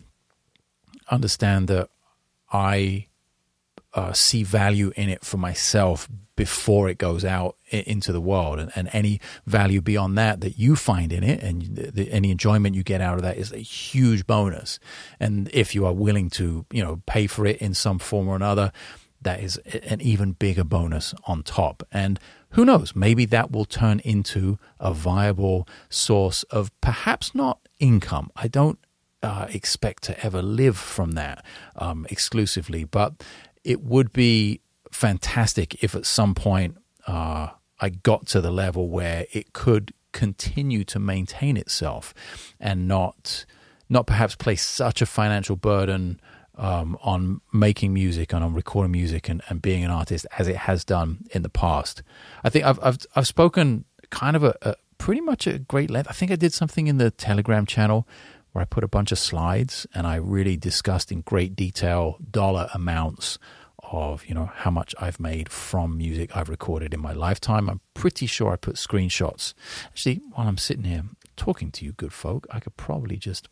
understand 1.09 1.69
that 1.69 1.89
I 2.51 3.07
uh, 3.93 4.11
see 4.11 4.43
value 4.43 4.91
in 4.97 5.09
it 5.09 5.23
for 5.23 5.37
myself 5.37 6.09
before 6.37 6.87
it 6.87 6.97
goes 6.97 7.25
out 7.25 7.57
into 7.69 8.13
the 8.13 8.21
world. 8.21 8.59
And, 8.59 8.71
and 8.75 8.89
any 8.93 9.19
value 9.45 9.81
beyond 9.81 10.17
that 10.17 10.39
that 10.39 10.57
you 10.57 10.77
find 10.77 11.11
in 11.11 11.23
it 11.23 11.43
and 11.43 11.75
the, 11.75 12.09
any 12.09 12.31
enjoyment 12.31 12.75
you 12.75 12.83
get 12.83 13.01
out 13.01 13.15
of 13.15 13.23
that 13.23 13.37
is 13.37 13.51
a 13.51 13.57
huge 13.57 14.25
bonus. 14.25 14.79
And 15.19 15.49
if 15.51 15.75
you 15.75 15.85
are 15.85 15.93
willing 15.93 16.29
to 16.31 16.65
you 16.71 16.81
know 16.81 17.01
pay 17.05 17.27
for 17.27 17.45
it 17.45 17.57
in 17.57 17.73
some 17.73 17.99
form 17.99 18.29
or 18.29 18.37
another 18.37 18.71
that 19.19 19.41
is 19.41 19.57
an 19.57 19.99
even 19.99 20.33
bigger 20.33 20.63
bonus 20.63 21.13
on 21.25 21.41
top. 21.41 21.81
And 21.91 22.19
who 22.51 22.63
knows? 22.63 22.95
Maybe 22.95 23.25
that 23.25 23.51
will 23.51 23.65
turn 23.65 23.99
into 24.01 24.59
a 24.79 24.93
viable 24.93 25.67
source 25.89 26.43
of 26.43 26.71
perhaps 26.81 27.33
not 27.33 27.59
income. 27.79 28.29
I 28.35 28.47
don't 28.47 28.77
uh, 29.23 29.47
expect 29.49 30.03
to 30.03 30.23
ever 30.23 30.43
live 30.43 30.77
from 30.77 31.11
that 31.13 31.43
um, 31.75 32.05
exclusively 32.11 32.83
but 32.83 33.23
it 33.63 33.81
would 33.81 34.13
be 34.13 34.61
fantastic 34.91 35.83
if 35.83 35.95
at 35.95 36.05
some 36.05 36.35
point 36.35 36.77
uh, 37.07 37.49
I 37.79 37.89
got 37.89 38.27
to 38.27 38.41
the 38.41 38.51
level 38.51 38.89
where 38.89 39.25
it 39.31 39.53
could 39.53 39.93
continue 40.11 40.83
to 40.83 40.99
maintain 40.99 41.57
itself 41.57 42.13
and 42.59 42.87
not 42.87 43.45
not 43.89 44.05
perhaps 44.05 44.35
place 44.35 44.65
such 44.65 45.01
a 45.01 45.05
financial 45.05 45.55
burden 45.55 46.19
um, 46.55 46.97
on 47.01 47.39
making 47.53 47.93
music 47.93 48.33
and 48.33 48.43
on 48.43 48.53
recording 48.53 48.91
music 48.91 49.29
and, 49.29 49.41
and 49.47 49.61
being 49.61 49.83
an 49.83 49.91
artist 49.91 50.25
as 50.37 50.47
it 50.47 50.57
has 50.57 50.83
done 50.83 51.19
in 51.31 51.41
the 51.43 51.49
past. 51.49 52.03
I 52.43 52.49
think 52.49 52.65
I've 52.65 52.79
I've, 52.83 52.97
I've 53.15 53.27
spoken 53.27 53.85
kind 54.09 54.35
of 54.35 54.43
a, 54.43 54.55
a 54.61 54.75
pretty 54.97 55.21
much 55.21 55.47
a 55.47 55.59
great 55.59 55.89
length. 55.89 56.07
I 56.09 56.13
think 56.13 56.31
I 56.31 56.35
did 56.35 56.53
something 56.53 56.87
in 56.87 56.97
the 56.97 57.11
Telegram 57.11 57.65
channel 57.65 58.07
where 58.51 58.63
I 58.63 58.65
put 58.65 58.83
a 58.83 58.87
bunch 58.87 59.11
of 59.11 59.19
slides 59.19 59.85
and 59.93 60.07
I 60.07 60.15
really 60.15 60.57
discussed 60.57 61.11
in 61.11 61.21
great 61.21 61.55
detail 61.55 62.17
dollar 62.31 62.69
amounts 62.73 63.37
of 63.91 64.25
you 64.25 64.33
know 64.33 64.51
how 64.53 64.71
much 64.71 64.93
I've 64.99 65.19
made 65.19 65.49
from 65.49 65.97
music 65.97 66.35
I've 66.35 66.49
recorded 66.49 66.93
in 66.93 66.99
my 66.99 67.13
lifetime. 67.13 67.69
I'm 67.69 67.81
pretty 67.93 68.25
sure 68.25 68.51
I 68.51 68.55
put 68.55 68.75
screenshots. 68.75 69.53
Actually, 69.87 70.21
while 70.33 70.47
I'm 70.47 70.57
sitting 70.57 70.83
here 70.83 71.03
talking 71.35 71.71
to 71.71 71.85
you, 71.85 71.93
good 71.93 72.13
folk, 72.13 72.47
I 72.49 72.59
could 72.59 72.75
probably 72.77 73.17
just 73.17 73.47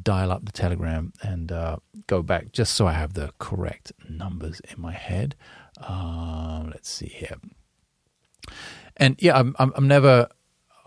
dial 0.00 0.30
up 0.30 0.44
the 0.44 0.52
Telegram 0.52 1.12
and 1.22 1.50
uh, 1.50 1.76
go 2.06 2.22
back 2.22 2.52
just 2.52 2.74
so 2.74 2.86
I 2.86 2.92
have 2.92 3.14
the 3.14 3.32
correct 3.38 3.92
numbers 4.08 4.60
in 4.60 4.80
my 4.80 4.92
head. 4.92 5.34
Um, 5.78 6.70
let's 6.70 6.90
see 6.90 7.08
here. 7.08 7.36
And 8.96 9.16
yeah, 9.20 9.38
I'm, 9.38 9.56
I'm, 9.58 9.72
I'm 9.76 9.88
never 9.88 10.28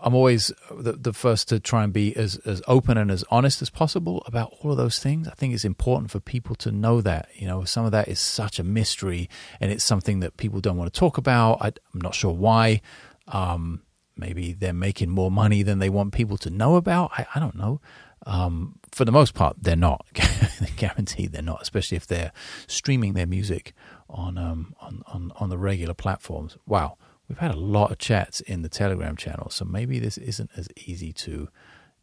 I'm 0.06 0.14
always 0.14 0.52
the, 0.70 0.92
the 0.92 1.12
first 1.12 1.48
to 1.48 1.58
try 1.58 1.82
and 1.82 1.92
be 1.92 2.14
as, 2.14 2.36
as 2.46 2.62
open 2.68 2.96
and 2.96 3.10
as 3.10 3.24
honest 3.28 3.60
as 3.60 3.70
possible 3.70 4.22
about 4.24 4.54
all 4.60 4.70
of 4.70 4.76
those 4.76 5.00
things. 5.00 5.26
I 5.26 5.32
think 5.32 5.52
it's 5.52 5.64
important 5.64 6.12
for 6.12 6.20
people 6.20 6.54
to 6.56 6.70
know 6.70 7.00
that. 7.00 7.28
You 7.34 7.48
know, 7.48 7.64
some 7.64 7.84
of 7.84 7.90
that 7.90 8.06
is 8.06 8.20
such 8.20 8.60
a 8.60 8.62
mystery 8.62 9.28
and 9.60 9.72
it's 9.72 9.82
something 9.82 10.20
that 10.20 10.36
people 10.36 10.60
don't 10.60 10.76
want 10.76 10.94
to 10.94 10.96
talk 10.96 11.18
about. 11.18 11.58
I, 11.60 11.72
am 11.92 12.00
not 12.02 12.14
sure 12.14 12.32
why. 12.32 12.82
Um, 13.26 13.82
maybe 14.16 14.52
they're 14.52 14.72
making 14.72 15.10
more 15.10 15.32
money 15.32 15.64
than 15.64 15.80
they 15.80 15.90
want 15.90 16.12
people 16.12 16.36
to 16.38 16.50
know 16.50 16.76
about. 16.76 17.10
I, 17.18 17.26
I 17.34 17.40
don't 17.40 17.56
know. 17.56 17.80
Um, 18.26 18.78
for 18.92 19.04
the 19.04 19.12
most 19.12 19.34
part, 19.34 19.56
they're 19.60 19.74
not. 19.74 20.06
Guaranteed, 20.76 21.32
they're 21.32 21.42
not. 21.42 21.62
Especially 21.62 21.96
if 21.96 22.06
they're 22.06 22.30
streaming 22.68 23.14
their 23.14 23.26
music 23.26 23.72
on 24.08 24.38
um, 24.38 24.72
on, 24.80 25.02
on 25.08 25.32
on 25.36 25.50
the 25.50 25.58
regular 25.58 25.94
platforms. 25.94 26.56
Wow, 26.64 26.96
we've 27.28 27.38
had 27.38 27.52
a 27.52 27.58
lot 27.58 27.90
of 27.90 27.98
chats 27.98 28.40
in 28.40 28.62
the 28.62 28.68
Telegram 28.68 29.16
channel, 29.16 29.50
so 29.50 29.64
maybe 29.64 29.98
this 29.98 30.18
isn't 30.18 30.50
as 30.56 30.68
easy 30.86 31.12
to 31.12 31.48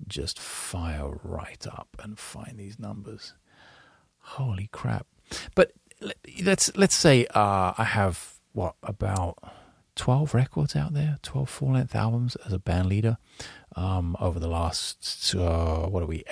just 0.08 0.40
fire 0.40 1.20
right 1.24 1.66
up 1.68 1.90
and 2.04 2.20
find 2.20 2.58
these 2.58 2.80
numbers. 2.80 3.34
Holy 4.20 4.70
crap! 4.72 5.08
But 5.56 5.74
let's 6.44 6.76
let's 6.76 6.98
say 6.98 7.26
uh, 7.34 7.74
I 7.78 7.84
have 7.84 8.36
what 8.54 8.76
about 8.84 9.38
12 9.96 10.34
records 10.34 10.76
out 10.76 10.94
there, 10.94 11.20
12 11.22 11.50
full 11.50 11.74
length 11.74 11.96
albums 11.96 12.36
as 12.46 12.54
a 12.54 12.60
band 12.60 12.88
leader 12.88 13.18
um, 13.76 14.16
over 14.20 14.40
the 14.40 14.48
last, 14.48 15.36
uh, 15.36 15.88
what 15.88 16.02
are 16.02 16.08
we, 16.08 16.24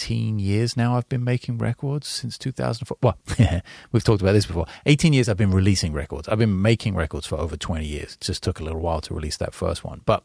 18 0.00 0.38
years 0.38 0.76
now 0.76 0.96
I've 0.96 1.08
been 1.08 1.24
making 1.24 1.58
records 1.58 2.08
since 2.08 2.38
2004. 2.38 2.96
Well, 3.02 3.18
we've 3.92 4.02
talked 4.02 4.22
about 4.22 4.32
this 4.32 4.46
before. 4.46 4.66
18 4.86 5.12
years 5.12 5.28
I've 5.28 5.36
been 5.36 5.50
releasing 5.50 5.92
records. 5.92 6.26
I've 6.28 6.38
been 6.38 6.62
making 6.62 6.94
records 6.94 7.26
for 7.26 7.36
over 7.36 7.56
20 7.56 7.84
years. 7.84 8.14
It 8.14 8.20
just 8.22 8.42
took 8.42 8.60
a 8.60 8.64
little 8.64 8.80
while 8.80 9.02
to 9.02 9.14
release 9.14 9.36
that 9.36 9.52
first 9.52 9.84
one. 9.84 10.00
But 10.06 10.22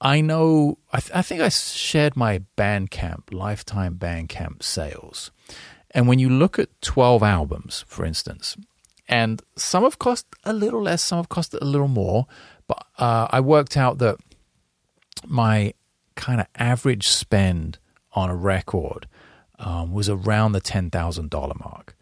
I 0.00 0.20
know, 0.20 0.78
I, 0.92 1.00
th- 1.00 1.14
I 1.14 1.22
think 1.22 1.40
I 1.40 1.48
shared 1.48 2.16
my 2.16 2.42
Bandcamp, 2.56 3.32
lifetime 3.32 3.96
Bandcamp 3.96 4.62
sales. 4.62 5.32
And 5.90 6.06
when 6.06 6.20
you 6.20 6.28
look 6.28 6.58
at 6.58 6.68
12 6.82 7.24
albums, 7.24 7.84
for 7.88 8.04
instance, 8.04 8.56
and 9.08 9.42
some 9.56 9.82
have 9.82 9.98
cost 9.98 10.26
a 10.44 10.52
little 10.52 10.82
less, 10.82 11.02
some 11.02 11.18
have 11.18 11.28
cost 11.28 11.54
a 11.54 11.64
little 11.64 11.88
more. 11.88 12.26
But 12.68 12.86
uh, 12.98 13.26
I 13.30 13.40
worked 13.40 13.76
out 13.76 13.98
that 13.98 14.16
my 15.26 15.74
kind 16.14 16.40
of 16.40 16.46
average 16.56 17.08
spend 17.08 17.78
on 18.14 18.30
a 18.30 18.36
record 18.36 19.06
um, 19.58 19.92
was 19.92 20.08
around 20.08 20.52
the 20.52 20.60
ten 20.60 20.90
thousand 20.90 21.30
dollar 21.30 21.54
mark. 21.58 21.96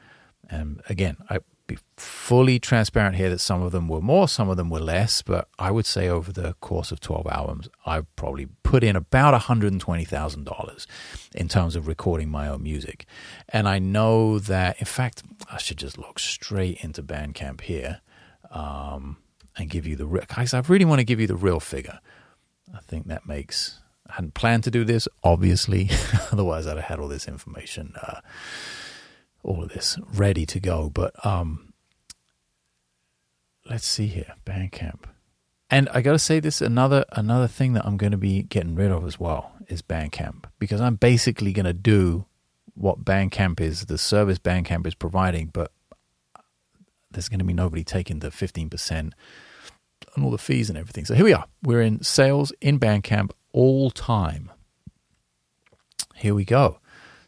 And 0.49 0.83
again, 0.88 1.17
I 1.29 1.40
be 1.71 1.79
fully 1.97 2.59
transparent 2.59 3.14
here 3.17 3.31
that 3.31 3.38
some 3.38 3.62
of 3.62 3.71
them 3.73 3.87
were 3.87 4.00
more, 4.00 4.26
some 4.29 4.49
of 4.49 4.57
them 4.57 4.71
were 4.71 4.81
less, 4.81 5.23
but 5.23 5.49
I 5.59 5.71
would 5.71 5.87
say 5.87 6.09
over 6.09 6.33
the 6.33 6.55
course 6.55 6.90
of 6.90 7.00
12 7.00 7.26
albums, 7.29 7.69
I 7.87 8.02
probably 8.17 8.49
put 8.64 8.83
in 8.83 8.97
about 8.97 9.40
$120,000 9.40 10.87
in 11.35 11.49
terms 11.49 11.76
of 11.76 11.87
recording 11.87 12.29
my 12.29 12.49
own 12.49 12.62
music. 12.62 13.07
And 13.49 13.69
I 13.69 13.79
know 13.79 14.40
that, 14.40 14.81
in 14.81 14.87
fact, 14.87 15.23
I 15.50 15.59
should 15.59 15.79
just 15.79 15.97
log 15.97 16.19
straight 16.19 16.83
into 16.83 17.02
Bandcamp 17.02 17.61
here 17.62 18.00
um, 18.50 19.19
and 19.57 19.71
give 19.71 19.87
you 19.87 19.95
the 19.95 20.07
real, 20.07 20.25
I 20.29 20.62
really 20.67 20.85
want 20.85 20.99
to 20.99 21.05
give 21.05 21.21
you 21.21 21.29
the 21.29 21.37
real 21.37 21.61
figure. 21.61 22.00
I 22.75 22.81
think 22.81 23.07
that 23.07 23.26
makes, 23.26 23.81
Hadn't 24.12 24.35
planned 24.35 24.64
to 24.64 24.71
do 24.71 24.85
this, 24.85 25.09
obviously, 25.23 25.90
otherwise 26.33 26.67
I'd 26.67 26.76
have 26.76 26.87
had 26.87 26.99
all 26.99 27.09
this 27.09 27.29
information. 27.29 27.95
Uh, 28.00 28.21
all 29.43 29.62
of 29.62 29.71
this 29.71 29.99
ready 30.12 30.47
to 30.47 30.61
go. 30.61 30.90
But 30.90 31.25
um, 31.25 31.73
let's 33.69 33.87
see 33.87 34.07
here, 34.07 34.35
Bandcamp. 34.45 35.05
And 35.71 35.88
I 35.90 36.02
got 36.02 36.12
to 36.12 36.19
say 36.19 36.40
this 36.40 36.61
another 36.61 37.05
another 37.12 37.47
thing 37.47 37.75
that 37.75 37.87
I'm 37.87 37.97
going 37.97 38.11
to 38.11 38.19
be 38.19 38.43
getting 38.43 38.75
rid 38.75 38.90
of 38.90 39.07
as 39.07 39.21
well 39.21 39.52
is 39.69 39.83
Bandcamp 39.83 40.45
because 40.59 40.81
I'm 40.81 40.97
basically 40.97 41.52
going 41.52 41.67
to 41.67 41.73
do 41.73 42.26
what 42.75 43.05
Bandcamp 43.05 43.61
is, 43.61 43.87
the 43.87 43.99
service 43.99 44.38
Bandcamp 44.38 44.87
is 44.87 44.95
providing, 44.95 45.47
but 45.47 45.71
there's 47.11 47.29
going 47.29 47.38
to 47.38 47.45
be 47.45 47.52
nobody 47.52 47.85
taking 47.85 48.21
the 48.21 48.31
15% 48.31 48.90
and 48.90 49.12
all 50.25 50.31
the 50.31 50.38
fees 50.38 50.71
and 50.71 50.79
everything. 50.79 51.05
So 51.05 51.14
here 51.14 51.25
we 51.25 51.33
are. 51.33 51.45
We're 51.62 51.83
in 51.83 52.02
sales 52.02 52.52
in 52.61 52.81
Bandcamp 52.81 53.31
all 53.52 53.90
time. 53.90 54.50
Here 56.14 56.35
we 56.35 56.45
go. 56.45 56.80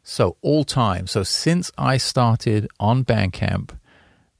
So 0.02 0.37
all 0.43 0.64
time. 0.64 1.07
So 1.07 1.23
since 1.23 1.71
I 1.79 1.97
started 1.97 2.69
on 2.81 3.05
Bandcamp, 3.05 3.71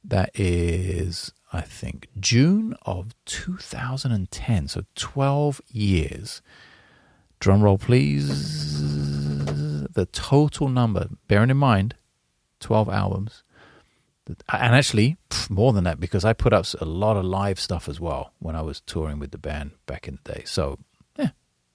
that 0.04 0.30
is, 0.34 1.32
I 1.52 1.60
think, 1.60 2.08
June 2.18 2.74
of 2.82 3.14
2010. 3.26 4.68
So 4.68 4.84
12 4.94 5.60
years. 5.68 6.42
Drum 7.38 7.62
roll, 7.62 7.78
please. 7.78 8.28
The 9.92 10.06
total 10.06 10.68
number, 10.68 11.08
bearing 11.28 11.50
in 11.50 11.56
mind, 11.56 11.94
12 12.60 12.88
albums. 12.88 13.42
And 14.26 14.36
actually, 14.74 15.16
more 15.50 15.72
than 15.72 15.84
that, 15.84 15.98
because 15.98 16.24
I 16.24 16.32
put 16.32 16.52
up 16.52 16.66
a 16.80 16.84
lot 16.84 17.16
of 17.16 17.24
live 17.24 17.58
stuff 17.58 17.88
as 17.88 18.00
well 18.00 18.32
when 18.38 18.54
I 18.54 18.62
was 18.62 18.80
touring 18.80 19.18
with 19.18 19.32
the 19.32 19.38
band 19.38 19.72
back 19.86 20.06
in 20.06 20.18
the 20.22 20.34
day. 20.34 20.42
So 20.44 20.78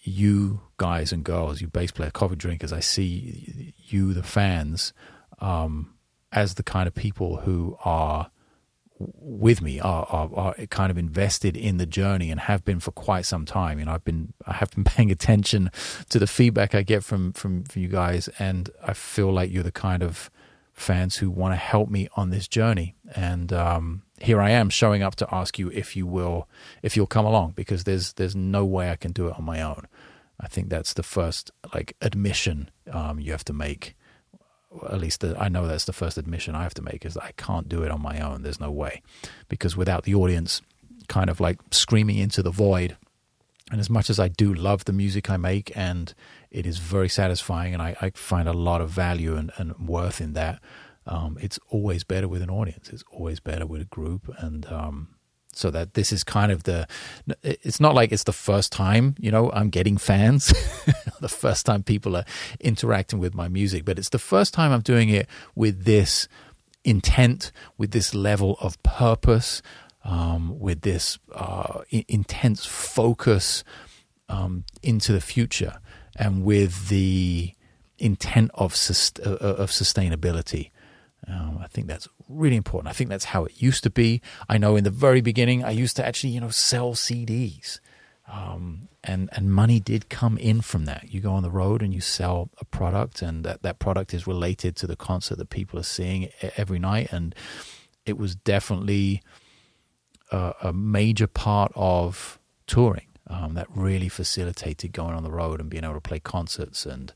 you 0.08 0.62
guys 0.78 1.12
and 1.12 1.24
girls, 1.24 1.62
you 1.62 1.68
bass 1.68 1.92
player, 1.92 2.12
coffee 2.12 2.36
drinkers. 2.36 2.72
I 2.72 2.80
see 2.80 3.74
you, 3.78 4.14
the 4.14 4.24
fans 4.24 4.94
um, 5.40 5.94
as 6.32 6.56
the 6.56 6.64
kind 6.64 6.88
of 6.88 6.96
people 6.96 7.38
who 7.38 7.78
are 7.84 8.32
with 9.00 9.62
me 9.62 9.80
are, 9.80 10.08
are, 10.10 10.30
are 10.34 10.66
kind 10.68 10.90
of 10.90 10.98
invested 10.98 11.56
in 11.56 11.78
the 11.78 11.86
journey 11.86 12.32
and 12.32 12.40
have 12.40 12.66
been 12.66 12.80
for 12.80 12.92
quite 12.92 13.26
some 13.26 13.46
time. 13.46 13.80
You 13.80 13.86
know, 13.86 13.92
I've 13.92 14.06
been 14.06 14.34
I 14.46 14.54
have 14.54 14.72
been 14.72 14.84
paying 14.86 15.12
attention 15.12 15.72
to 16.10 16.20
the 16.20 16.28
feedback 16.28 16.74
I 16.74 16.84
get 16.84 17.04
from 17.04 17.34
from, 17.34 17.64
from 17.64 17.82
you 17.82 17.90
guys, 17.90 18.30
and 18.40 18.70
I 18.84 18.94
feel 18.94 19.32
like 19.32 19.52
you're 19.52 19.64
the 19.64 19.72
kind 19.72 20.04
of 20.04 20.32
fans 20.74 21.16
who 21.18 21.30
want 21.30 21.52
to 21.52 21.58
help 21.58 21.90
me 21.90 22.08
on 22.16 22.30
this 22.30 22.48
journey. 22.48 22.96
And 23.16 23.52
um, 23.52 24.04
here 24.20 24.40
I 24.40 24.52
am 24.52 24.70
showing 24.70 25.02
up 25.02 25.16
to 25.16 25.28
ask 25.34 25.58
you 25.58 25.70
if 25.72 25.96
you 25.96 26.06
will 26.06 26.48
if 26.82 26.96
you'll 26.96 27.08
come 27.08 27.26
along 27.26 27.54
because 27.56 27.84
there's 27.84 28.14
there's 28.14 28.36
no 28.36 28.64
way 28.64 28.92
I 28.92 28.96
can 28.96 29.12
do 29.12 29.28
it 29.28 29.34
on 29.38 29.44
my 29.44 29.62
own. 29.62 29.88
I 30.40 30.48
think 30.48 30.70
that's 30.70 30.94
the 30.94 31.04
first 31.04 31.52
like 31.74 31.96
admission 32.02 32.70
um, 32.92 33.20
you 33.20 33.32
have 33.32 33.46
to 33.46 33.54
make 33.54 33.96
at 34.90 35.00
least 35.00 35.22
the, 35.22 35.36
I 35.40 35.50
know 35.50 35.68
that's 35.68 35.86
the 35.86 35.94
first 35.94 36.18
admission 36.18 36.56
I 36.56 36.64
have 36.64 36.74
to 36.76 36.82
make 36.82 37.06
is 37.06 37.16
that 37.16 37.24
I 37.24 37.32
can't 37.38 37.70
do 37.70 37.84
it 37.84 37.92
on 37.92 38.02
my 38.02 38.20
own. 38.20 38.44
There's 38.44 38.60
no 38.60 38.72
way, 38.72 39.02
because 39.50 39.78
without 39.78 40.04
the 40.04 40.16
audience, 40.16 40.62
kind 41.08 41.30
of 41.30 41.40
like 41.40 41.60
screaming 41.72 42.18
into 42.18 42.44
the 42.44 42.52
void. 42.52 42.98
And 43.72 43.82
as 43.82 43.90
much 43.90 44.10
as 44.10 44.20
I 44.20 44.30
do 44.30 44.54
love 44.54 44.86
the 44.86 44.94
music 44.94 45.30
I 45.30 45.38
make, 45.38 45.76
and 45.76 46.14
it 46.52 46.66
is 46.66 46.78
very 46.78 47.10
satisfying, 47.10 47.74
and 47.74 47.82
I, 47.82 47.96
I 48.02 48.12
find 48.12 48.48
a 48.48 48.54
lot 48.54 48.82
of 48.82 48.90
value 48.90 49.36
and, 49.36 49.52
and 49.58 49.88
worth 49.88 50.22
in 50.22 50.34
that, 50.34 50.62
um, 51.06 51.38
it's 51.42 51.60
always 51.70 52.04
better 52.04 52.28
with 52.28 52.42
an 52.42 52.50
audience. 52.50 52.90
It's 52.90 53.04
always 53.12 53.40
better 53.40 53.66
with 53.66 53.82
a 53.82 53.86
group, 53.86 54.34
and 54.38 54.66
um, 54.68 55.10
so 55.58 55.72
that 55.72 55.94
this 55.96 56.12
is 56.14 56.24
kind 56.24 56.52
of 56.52 56.64
the 56.64 56.88
it's 57.44 57.80
not 57.80 57.96
like 57.96 58.12
it's 58.12 58.24
the 58.26 58.34
first 58.34 58.72
time 58.72 59.16
you 59.20 59.32
know 59.32 59.52
i'm 59.52 59.70
getting 59.70 59.98
fans 59.98 60.48
the 61.20 61.30
first 61.30 61.66
time 61.66 61.84
people 61.84 62.16
are 62.16 62.26
interacting 62.60 63.20
with 63.20 63.34
my 63.34 63.48
music 63.48 63.84
but 63.84 63.98
it's 63.98 64.10
the 64.10 64.20
first 64.20 64.54
time 64.54 64.72
i'm 64.72 64.82
doing 64.82 65.10
it 65.10 65.28
with 65.56 65.84
this 65.86 66.28
intent 66.84 67.52
with 67.78 67.92
this 67.92 68.14
level 68.14 68.58
of 68.62 68.82
purpose 68.84 69.62
um, 70.06 70.58
with 70.58 70.82
this 70.82 71.20
uh, 71.36 71.82
intense 72.08 72.66
focus 72.66 73.66
um, 74.30 74.64
into 74.82 75.12
the 75.12 75.20
future 75.20 75.80
and 76.16 76.46
with 76.46 76.88
the 76.88 77.54
intent 78.00 78.52
of, 78.54 78.74
sust- 78.74 79.20
uh, 79.20 79.36
of 79.36 79.70
sustainability 79.70 80.72
um, 81.30 81.60
I 81.62 81.68
think 81.68 81.88
that's 81.88 82.08
really 82.30 82.56
important. 82.56 82.90
I 82.90 82.94
think 82.94 83.10
that's 83.10 83.26
how 83.26 83.46
it 83.46 83.62
used 83.62 83.84
to 83.84 83.90
be. 83.90 84.22
I 84.48 84.58
know 84.58 84.76
in 84.76 84.84
the 84.84 84.90
very 84.90 85.22
beginning, 85.22 85.64
I 85.64 85.72
used 85.72 85.96
to 85.98 86.06
actually, 86.06 86.32
you 86.32 86.40
know, 86.40 86.50
sell 86.50 86.94
CDs, 86.94 87.80
um, 88.32 88.88
and 89.04 89.30
and 89.34 89.52
money 89.52 89.80
did 89.80 90.10
come 90.10 90.38
in 90.38 90.62
from 90.62 90.86
that. 90.86 91.12
You 91.12 91.20
go 91.20 91.34
on 91.34 91.44
the 91.44 91.52
road 91.52 91.82
and 91.82 91.94
you 91.94 92.02
sell 92.02 92.50
a 92.60 92.66
product, 92.66 93.22
and 93.22 93.44
that 93.44 93.62
that 93.64 93.80
product 93.80 94.14
is 94.14 94.26
related 94.26 94.76
to 94.78 94.88
the 94.88 94.96
concert 94.96 95.38
that 95.38 95.50
people 95.50 95.80
are 95.80 95.84
seeing 95.84 96.30
every 96.56 96.80
night, 96.80 97.12
and 97.12 97.36
it 98.06 98.18
was 98.18 98.36
definitely 98.36 99.22
a, 100.32 100.54
a 100.64 100.74
major 100.74 101.28
part 101.28 101.72
of 101.76 102.40
touring 102.68 103.08
um, 103.30 103.54
that 103.56 103.68
really 103.70 104.10
facilitated 104.10 104.94
going 104.94 105.14
on 105.14 105.24
the 105.24 105.32
road 105.32 105.60
and 105.60 105.70
being 105.70 105.84
able 105.84 105.94
to 105.94 106.02
play 106.02 106.20
concerts 106.20 106.86
and 106.86 107.14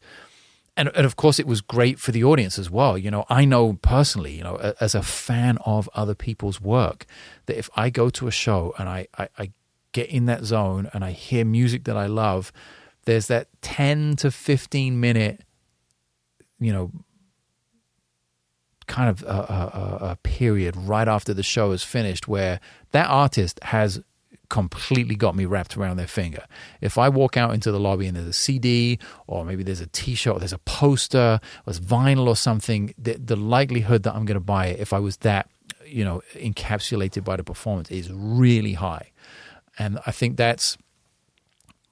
and, 0.78 0.90
and 0.96 1.06
of 1.06 1.16
course 1.16 1.40
it 1.40 1.48
was 1.48 1.62
great 1.62 2.00
for 2.00 2.12
the 2.12 2.24
audience 2.24 2.58
as 2.58 2.70
well. 2.70 2.98
You 2.98 3.12
know 3.12 3.25
i 3.30 3.46
know 3.46 3.74
personally 3.82 4.36
you 4.36 4.44
know 4.44 4.74
as 4.80 4.96
a 4.96 5.01
fan 5.01 5.58
of 5.66 5.90
other 5.94 6.16
people's 6.16 6.60
work 6.62 7.06
that 7.46 7.58
if 7.58 7.70
i 7.75 7.90
go 7.90 8.10
to 8.10 8.28
a 8.28 8.32
show 8.32 8.74
and 8.78 8.90
i 8.90 9.08
i, 9.18 9.28
I 9.38 9.51
get 9.92 10.10
in 10.10 10.25
that 10.25 10.44
zone 10.44 10.90
and 10.94 11.04
i 11.04 11.12
hear 11.12 11.46
music 11.46 11.84
that 11.86 11.98
i 11.98 12.06
love 12.06 12.51
there's 13.06 13.28
that 13.28 13.48
10 13.62 14.16
to 14.18 14.32
15 14.32 15.00
minute 15.00 15.44
you 16.60 16.72
know 16.72 16.92
kind 18.88 19.10
of 19.10 19.24
a, 19.24 19.28
a, 19.28 19.98
a 20.12 20.18
period 20.24 20.75
right 20.75 21.08
after 21.08 21.34
the 21.34 21.44
show 21.44 21.72
is 21.72 21.84
finished 21.84 22.28
where 22.28 22.60
that 22.92 23.10
artist 23.10 23.60
has 23.63 24.01
completely 24.51 25.15
got 25.15 25.34
me 25.34 25.46
wrapped 25.46 25.77
around 25.77 25.96
their 25.96 26.08
finger. 26.08 26.46
If 26.81 26.98
I 26.98 27.08
walk 27.08 27.38
out 27.38 27.53
into 27.53 27.72
the 27.72 27.79
lobby 27.79 28.05
and 28.05 28.17
there's 28.17 28.27
a 28.27 28.34
CD 28.34 29.00
or 29.25 29.46
maybe 29.46 29.63
there's 29.63 29.79
a 29.79 29.88
T-shirt, 29.88 30.36
or 30.36 30.39
there's 30.39 30.53
a 30.53 30.60
poster, 30.60 31.39
or 31.65 31.74
vinyl 31.74 32.27
or 32.27 32.36
something, 32.36 32.94
the, 32.98 33.14
the 33.14 33.37
likelihood 33.37 34.03
that 34.03 34.14
I'm 34.14 34.25
going 34.25 34.35
to 34.35 34.42
buy 34.42 34.68
it 34.68 34.79
if 34.79 34.92
I 34.92 35.00
was 35.00 35.18
that, 35.18 35.50
you 35.85 36.03
know, 36.03 36.22
encapsulated 36.35 37.24
by 37.24 37.37
the 37.37 37.46
performance 37.46 37.90
is 37.90 38.11
really 38.11 38.74
high. 38.74 39.11
And 39.79 40.00
I 40.05 40.11
think 40.11 40.35
that's 40.35 40.77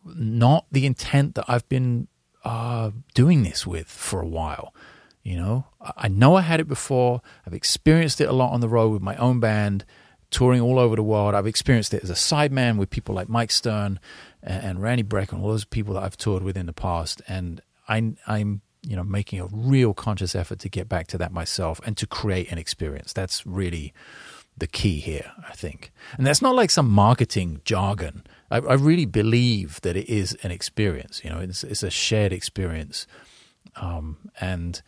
not 0.04 0.65
the 0.69 0.86
intent 0.86 1.36
that 1.36 1.45
I've 1.48 1.67
been 1.69 2.10
uh, 2.43 2.91
doing 3.13 3.43
this 3.43 3.65
with 3.65 3.88
for 3.88 4.22
a 4.22 4.28
while. 4.28 4.74
You 5.24 5.38
know, 5.38 5.65
I 5.95 6.10
know 6.10 6.36
I 6.36 6.41
had 6.41 6.60
it 6.60 6.67
before. 6.67 7.22
I've 7.48 7.54
experienced 7.54 8.19
it 8.19 8.28
a 8.28 8.34
lot 8.34 8.52
on 8.52 8.60
the 8.60 8.69
road 8.69 8.89
with 8.89 9.02
my 9.02 9.15
own 9.15 9.39
band 9.39 9.86
touring 10.32 10.62
all 10.62 10.80
over 10.80 10.96
the 10.96 11.04
world. 11.04 11.36
I've 11.36 11.48
experienced 11.48 11.94
it 11.94 12.04
as 12.04 12.10
a 12.10 12.13
sideman 12.13 12.78
with 12.78 12.89
people 12.89 13.15
like 13.15 13.30
Mike 13.30 13.52
Stern 13.52 14.00
and, 14.44 14.63
and 14.63 14.82
Randy 14.82 15.04
Brecker 15.04 15.34
and 15.34 15.42
all 15.42 15.50
those 15.50 15.65
people 15.65 15.94
that 15.96 16.04
I've 16.04 16.18
toured 16.18 16.44
with 16.44 16.58
in 16.58 16.65
the 16.65 16.74
past. 16.74 17.22
And 17.28 17.62
I, 17.88 18.13
I'm 18.28 18.62
you 18.82 18.96
know 18.96 19.04
making 19.04 19.39
a 19.42 19.48
real 19.52 19.94
conscious 19.94 20.36
effort 20.36 20.60
to 20.60 20.70
get 20.70 20.88
back 20.88 21.08
to 21.08 21.18
that 21.18 21.34
myself 21.34 21.82
and 21.86 21.98
to 21.98 22.08
create 22.08 22.52
an 22.52 22.58
experience. 22.58 23.13
That's 23.13 23.46
really 23.46 23.94
the 24.58 24.68
key 24.68 25.00
here, 25.00 25.32
I 25.48 25.54
think. 25.54 25.92
And 26.18 26.28
that's 26.28 26.42
not 26.42 26.56
like 26.56 26.70
some 26.70 26.89
marketing 26.89 27.62
jargon. 27.63 28.24
I, 28.52 28.58
I 28.58 28.74
really 28.74 29.06
believe 29.06 29.80
that 29.82 29.96
it 29.96 30.10
is 30.10 30.38
an 30.44 30.52
experience. 30.52 31.22
You 31.24 31.30
know, 31.30 31.39
it's, 31.39 31.63
it's 31.63 31.84
a 31.84 31.89
shared 31.89 32.34
experience, 32.34 33.08
um, 33.78 34.18
and 34.39 34.82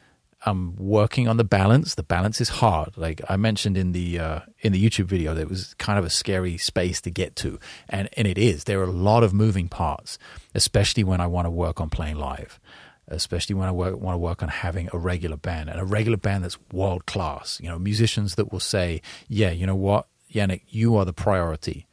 I'm 0.43 0.75
working 0.75 1.27
on 1.27 1.37
the 1.37 1.43
balance. 1.43 1.95
The 1.95 2.03
balance 2.03 2.41
is 2.41 2.49
hard. 2.49 2.97
Like 2.97 3.21
I 3.29 3.37
mentioned 3.37 3.77
in 3.77 3.91
the 3.91 4.19
uh, 4.19 4.39
in 4.61 4.73
the 4.73 4.83
YouTube 4.83 5.05
video, 5.05 5.33
that 5.33 5.41
it 5.41 5.49
was 5.49 5.75
kind 5.75 5.99
of 5.99 6.05
a 6.05 6.09
scary 6.09 6.57
space 6.57 6.99
to 7.01 7.11
get 7.11 7.35
to, 7.37 7.59
and 7.87 8.09
and 8.17 8.27
it 8.27 8.37
is. 8.37 8.63
There 8.63 8.79
are 8.79 8.85
a 8.85 8.91
lot 8.91 9.23
of 9.23 9.33
moving 9.33 9.69
parts, 9.69 10.17
especially 10.55 11.03
when 11.03 11.21
I 11.21 11.27
want 11.27 11.45
to 11.45 11.51
work 11.51 11.79
on 11.79 11.89
playing 11.89 12.15
live, 12.15 12.59
especially 13.07 13.55
when 13.55 13.67
I 13.67 13.71
work, 13.71 13.99
want 13.99 14.15
to 14.15 14.19
work 14.19 14.41
on 14.41 14.49
having 14.49 14.89
a 14.91 14.97
regular 14.97 15.37
band 15.37 15.69
and 15.69 15.79
a 15.79 15.85
regular 15.85 16.17
band 16.17 16.43
that's 16.43 16.57
world 16.71 17.05
class. 17.05 17.59
You 17.61 17.69
know, 17.69 17.77
musicians 17.77 18.35
that 18.35 18.51
will 18.51 18.59
say, 18.59 19.01
"Yeah, 19.27 19.51
you 19.51 19.67
know 19.67 19.75
what, 19.75 20.07
Janek, 20.33 20.61
you 20.69 20.95
are 20.95 21.05
the 21.05 21.13
priority." 21.13 21.85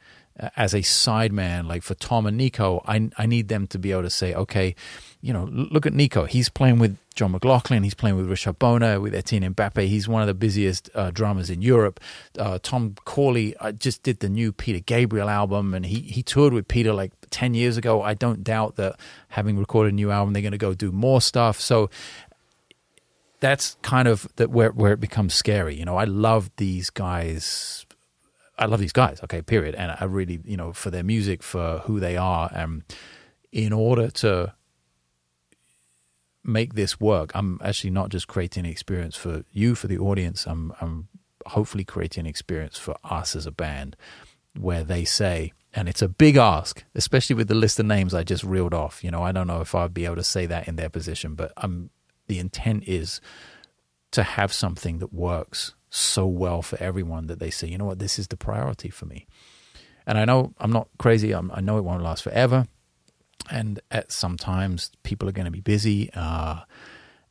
As 0.55 0.73
a 0.73 0.79
sideman, 0.79 1.67
like 1.67 1.83
for 1.83 1.95
Tom 1.95 2.25
and 2.25 2.37
Nico, 2.37 2.81
I 2.87 3.09
I 3.17 3.27
need 3.27 3.49
them 3.49 3.67
to 3.67 3.77
be 3.77 3.91
able 3.91 4.03
to 4.03 4.09
say, 4.09 4.33
"Okay." 4.33 4.75
You 5.21 5.33
know, 5.33 5.49
look 5.51 5.85
at 5.85 5.93
Nico. 5.93 6.23
He's 6.23 6.47
playing 6.47 6.79
with 6.79 6.97
John 7.13 7.31
McLaughlin. 7.31 7.83
He's 7.83 7.93
playing 7.93 8.15
with 8.15 8.27
Richard 8.27 8.57
Bona, 8.57 9.01
with 9.01 9.13
Etienne 9.13 9.53
Mbappe. 9.53 9.85
He's 9.85 10.07
one 10.07 10.21
of 10.21 10.27
the 10.27 10.33
busiest 10.33 10.89
uh, 10.95 11.11
drummers 11.11 11.49
in 11.49 11.61
Europe. 11.61 11.99
Uh, 12.37 12.57
Tom 12.63 12.95
Cawley 13.03 13.53
I 13.59 13.73
just 13.73 14.03
did 14.03 14.21
the 14.21 14.29
new 14.29 14.53
Peter 14.53 14.79
Gabriel 14.79 15.29
album, 15.29 15.73
and 15.73 15.85
he, 15.85 15.99
he 15.99 16.23
toured 16.23 16.53
with 16.53 16.69
Peter 16.69 16.93
like 16.93 17.11
10 17.31 17.53
years 17.53 17.75
ago. 17.75 18.01
I 18.01 18.13
don't 18.13 18.45
doubt 18.45 18.77
that 18.77 18.97
having 19.27 19.57
recorded 19.57 19.91
a 19.91 19.95
new 19.95 20.09
album, 20.09 20.31
they're 20.31 20.41
going 20.41 20.53
to 20.53 20.57
go 20.57 20.73
do 20.73 20.93
more 20.93 21.19
stuff. 21.19 21.59
So 21.59 21.89
that's 23.41 23.75
kind 23.81 24.07
of 24.07 24.27
that 24.37 24.49
where, 24.49 24.71
where 24.71 24.93
it 24.93 25.01
becomes 25.01 25.33
scary. 25.33 25.75
You 25.75 25.83
know, 25.83 25.97
I 25.97 26.05
love 26.05 26.49
these 26.55 26.89
guys. 26.89 27.85
I 28.57 28.65
love 28.65 28.79
these 28.79 28.93
guys, 28.93 29.21
okay, 29.23 29.41
period. 29.41 29.75
And 29.75 29.95
I 29.99 30.05
really, 30.05 30.39
you 30.43 30.57
know, 30.57 30.73
for 30.73 30.89
their 30.91 31.03
music, 31.03 31.43
for 31.43 31.79
who 31.79 31.99
they 31.99 32.17
are. 32.17 32.49
And 32.53 32.83
in 33.51 33.73
order 33.73 34.09
to 34.11 34.53
make 36.49 36.73
this 36.73 36.99
work, 36.99 37.31
I'm 37.33 37.59
actually 37.63 37.91
not 37.91 38.09
just 38.09 38.27
creating 38.27 38.65
an 38.65 38.71
experience 38.71 39.15
for 39.15 39.43
you, 39.51 39.75
for 39.75 39.87
the 39.87 39.97
audience. 39.97 40.45
I'm, 40.45 40.73
I'm 40.81 41.07
hopefully 41.45 41.83
creating 41.83 42.21
an 42.21 42.27
experience 42.27 42.77
for 42.77 42.95
us 43.03 43.35
as 43.35 43.45
a 43.45 43.51
band 43.51 43.95
where 44.59 44.83
they 44.83 45.05
say, 45.05 45.53
and 45.73 45.87
it's 45.87 46.01
a 46.01 46.09
big 46.09 46.35
ask, 46.35 46.83
especially 46.95 47.35
with 47.35 47.47
the 47.47 47.55
list 47.55 47.79
of 47.79 47.85
names 47.85 48.13
I 48.13 48.23
just 48.23 48.43
reeled 48.43 48.73
off. 48.73 49.03
You 49.03 49.11
know, 49.11 49.23
I 49.23 49.31
don't 49.31 49.47
know 49.47 49.61
if 49.61 49.75
I'd 49.75 49.93
be 49.93 50.05
able 50.05 50.15
to 50.15 50.23
say 50.23 50.45
that 50.47 50.67
in 50.67 50.75
their 50.75 50.89
position, 50.89 51.35
but 51.35 51.53
um, 51.57 51.91
the 52.27 52.39
intent 52.39 52.87
is 52.87 53.21
to 54.11 54.23
have 54.23 54.51
something 54.51 54.97
that 54.97 55.13
works 55.13 55.75
so 55.91 56.25
well 56.25 56.61
for 56.61 56.81
everyone 56.81 57.27
that 57.27 57.39
they 57.39 57.51
say, 57.51 57.67
you 57.67 57.77
know 57.77 57.85
what, 57.85 57.99
this 57.99 58.17
is 58.17 58.27
the 58.27 58.37
priority 58.37 58.89
for 58.89 59.05
me. 59.05 59.27
And 60.07 60.17
I 60.17 60.25
know 60.25 60.53
I'm 60.57 60.71
not 60.71 60.87
crazy. 60.97 61.31
I'm, 61.31 61.51
I 61.51 61.61
know 61.61 61.77
it 61.77 61.83
won't 61.83 62.03
last 62.03 62.23
forever 62.23 62.65
and 63.49 63.79
at 63.91 64.11
sometimes 64.11 64.91
people 65.03 65.27
are 65.27 65.33
going 65.33 65.45
to 65.45 65.51
be 65.51 65.61
busy 65.61 66.09
uh, 66.13 66.61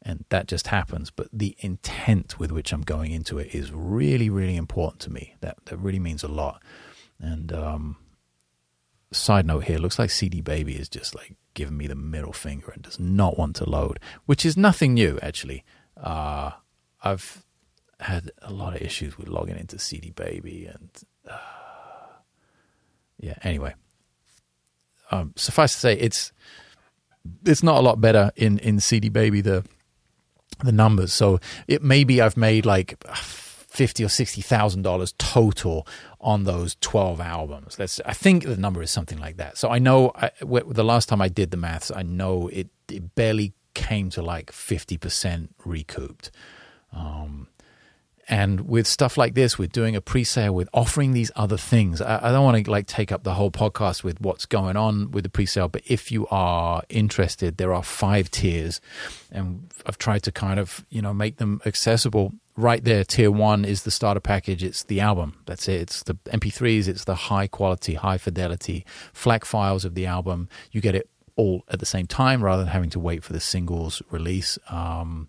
and 0.02 0.24
that 0.30 0.46
just 0.46 0.68
happens. 0.68 1.10
But 1.10 1.28
the 1.32 1.56
intent 1.58 2.38
with 2.38 2.52
which 2.52 2.72
i'm 2.72 2.82
going 2.82 3.12
into 3.12 3.38
it 3.38 3.54
is 3.54 3.72
really 3.72 4.30
really 4.30 4.56
important 4.56 5.00
to 5.02 5.10
me. 5.10 5.34
That 5.40 5.58
that 5.66 5.76
really 5.78 5.98
means 6.00 6.22
a 6.22 6.28
lot. 6.28 6.62
And 7.20 7.52
um, 7.52 7.96
side 9.12 9.46
note 9.46 9.64
here 9.64 9.78
looks 9.78 9.98
like 9.98 10.10
cd 10.10 10.40
baby 10.40 10.74
is 10.74 10.88
just 10.88 11.14
like 11.14 11.34
giving 11.54 11.76
me 11.76 11.86
the 11.86 11.94
middle 11.94 12.32
finger 12.32 12.70
and 12.70 12.82
does 12.82 13.00
not 13.00 13.38
want 13.38 13.56
to 13.56 13.68
load 13.68 13.98
which 14.26 14.44
is 14.44 14.56
nothing 14.56 14.94
new 14.94 15.18
actually. 15.22 15.64
Uh, 15.96 16.50
i've 17.02 17.44
had 18.00 18.30
a 18.42 18.52
lot 18.52 18.76
of 18.76 18.82
issues 18.82 19.18
with 19.18 19.28
logging 19.28 19.56
into 19.56 19.78
cd 19.78 20.10
baby 20.10 20.66
and 20.66 20.90
uh, 21.28 21.38
yeah 23.18 23.34
anyway 23.42 23.74
um, 25.10 25.32
suffice 25.36 25.74
to 25.74 25.80
say, 25.80 25.94
it's 25.94 26.32
it's 27.44 27.62
not 27.62 27.76
a 27.76 27.80
lot 27.80 28.00
better 28.00 28.30
in 28.36 28.58
in 28.58 28.80
CD 28.80 29.08
Baby 29.08 29.40
the 29.40 29.64
the 30.64 30.72
numbers. 30.72 31.12
So 31.12 31.40
it 31.66 31.82
maybe 31.82 32.20
I've 32.20 32.36
made 32.36 32.66
like 32.66 33.02
fifty 33.14 34.04
or 34.04 34.08
sixty 34.08 34.40
thousand 34.40 34.82
dollars 34.82 35.14
total 35.18 35.86
on 36.20 36.44
those 36.44 36.76
twelve 36.80 37.20
albums. 37.20 37.76
That's 37.76 38.00
I 38.04 38.12
think 38.12 38.44
the 38.44 38.56
number 38.56 38.82
is 38.82 38.90
something 38.90 39.18
like 39.18 39.36
that. 39.36 39.56
So 39.56 39.70
I 39.70 39.78
know 39.78 40.12
I, 40.14 40.30
the 40.40 40.84
last 40.84 41.08
time 41.08 41.20
I 41.20 41.28
did 41.28 41.50
the 41.50 41.56
maths, 41.56 41.90
I 41.94 42.02
know 42.02 42.48
it, 42.48 42.68
it 42.90 43.14
barely 43.14 43.54
came 43.74 44.10
to 44.10 44.22
like 44.22 44.50
fifty 44.52 44.96
percent 44.96 45.54
recouped. 45.64 46.30
Um, 46.92 47.48
and 48.28 48.68
with 48.68 48.86
stuff 48.86 49.16
like 49.16 49.34
this, 49.34 49.56
with 49.56 49.72
doing 49.72 49.96
a 49.96 50.02
pre-sale, 50.02 50.54
with 50.54 50.68
offering 50.74 51.12
these 51.12 51.30
other 51.34 51.56
things, 51.56 52.02
I, 52.02 52.28
I 52.28 52.32
don't 52.32 52.44
want 52.44 52.62
to 52.62 52.70
like 52.70 52.86
take 52.86 53.10
up 53.10 53.24
the 53.24 53.34
whole 53.34 53.50
podcast 53.50 54.04
with 54.04 54.20
what's 54.20 54.44
going 54.44 54.76
on 54.76 55.10
with 55.10 55.24
the 55.24 55.30
pre-sale. 55.30 55.68
But 55.68 55.82
if 55.86 56.12
you 56.12 56.26
are 56.30 56.82
interested, 56.90 57.56
there 57.56 57.72
are 57.72 57.82
five 57.82 58.30
tiers, 58.30 58.80
and 59.32 59.72
I've 59.86 59.96
tried 59.98 60.22
to 60.24 60.32
kind 60.32 60.60
of 60.60 60.84
you 60.90 61.00
know 61.00 61.14
make 61.14 61.38
them 61.38 61.60
accessible. 61.64 62.34
Right 62.54 62.82
there, 62.82 63.04
tier 63.04 63.30
one 63.30 63.64
is 63.64 63.84
the 63.84 63.90
starter 63.92 64.20
package. 64.20 64.64
It's 64.64 64.82
the 64.82 65.00
album. 65.00 65.38
That's 65.46 65.68
it. 65.68 65.80
It's 65.80 66.02
the 66.02 66.14
MP3s. 66.26 66.88
It's 66.88 67.04
the 67.04 67.14
high 67.14 67.46
quality, 67.46 67.94
high 67.94 68.18
fidelity 68.18 68.84
FLAC 69.12 69.44
files 69.44 69.84
of 69.84 69.94
the 69.94 70.06
album. 70.06 70.48
You 70.72 70.80
get 70.80 70.96
it 70.96 71.08
all 71.36 71.62
at 71.68 71.78
the 71.78 71.86
same 71.86 72.06
time 72.06 72.42
rather 72.42 72.64
than 72.64 72.72
having 72.72 72.90
to 72.90 72.98
wait 72.98 73.22
for 73.22 73.32
the 73.32 73.40
singles 73.40 74.02
release. 74.10 74.58
Um, 74.68 75.28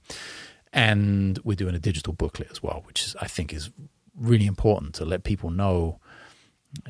and 0.74 1.40
we're 1.44 1.56
doing 1.56 1.76
a 1.76 1.80
digital 1.80 2.14
booklet 2.14 2.50
as 2.52 2.62
well, 2.62 2.84
which 2.86 3.04
is, 3.04 3.16
I 3.22 3.28
think 3.28 3.54
is 3.54 3.70
really 4.16 4.46
important 4.46 4.96
to 4.96 5.06
let 5.06 5.24
people 5.24 5.50
know. 5.50 6.00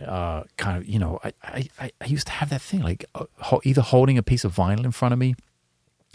Uh, 0.06 0.44
kind 0.58 0.78
of, 0.78 0.86
you 0.86 1.00
know, 1.00 1.20
I, 1.24 1.34
I, 1.80 1.92
I 2.02 2.06
used 2.06 2.28
to 2.28 2.34
have 2.34 2.50
that 2.50 2.62
thing 2.62 2.82
like 2.82 3.06
uh, 3.16 3.26
either 3.64 3.82
holding 3.82 4.18
a 4.18 4.24
piece 4.24 4.44
of 4.44 4.54
vinyl 4.54 4.84
in 4.84 4.92
front 4.92 5.14
of 5.14 5.20
me 5.20 5.36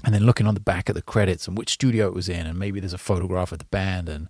and 0.05 0.15
then 0.15 0.25
looking 0.25 0.47
on 0.47 0.55
the 0.55 0.61
back 0.61 0.89
of 0.89 0.95
the 0.95 1.03
credits 1.03 1.49
and 1.49 1.57
which 1.57 1.71
studio 1.71 2.07
it 2.07 2.15
was 2.15 2.29
in, 2.29 2.47
and 2.47 2.59
maybe 2.59 2.81
there's 2.81 2.93
a 2.93 2.99
photograph 2.99 3.53
of 3.53 3.59
the 3.59 3.65
band, 3.67 4.09
and 4.09 4.29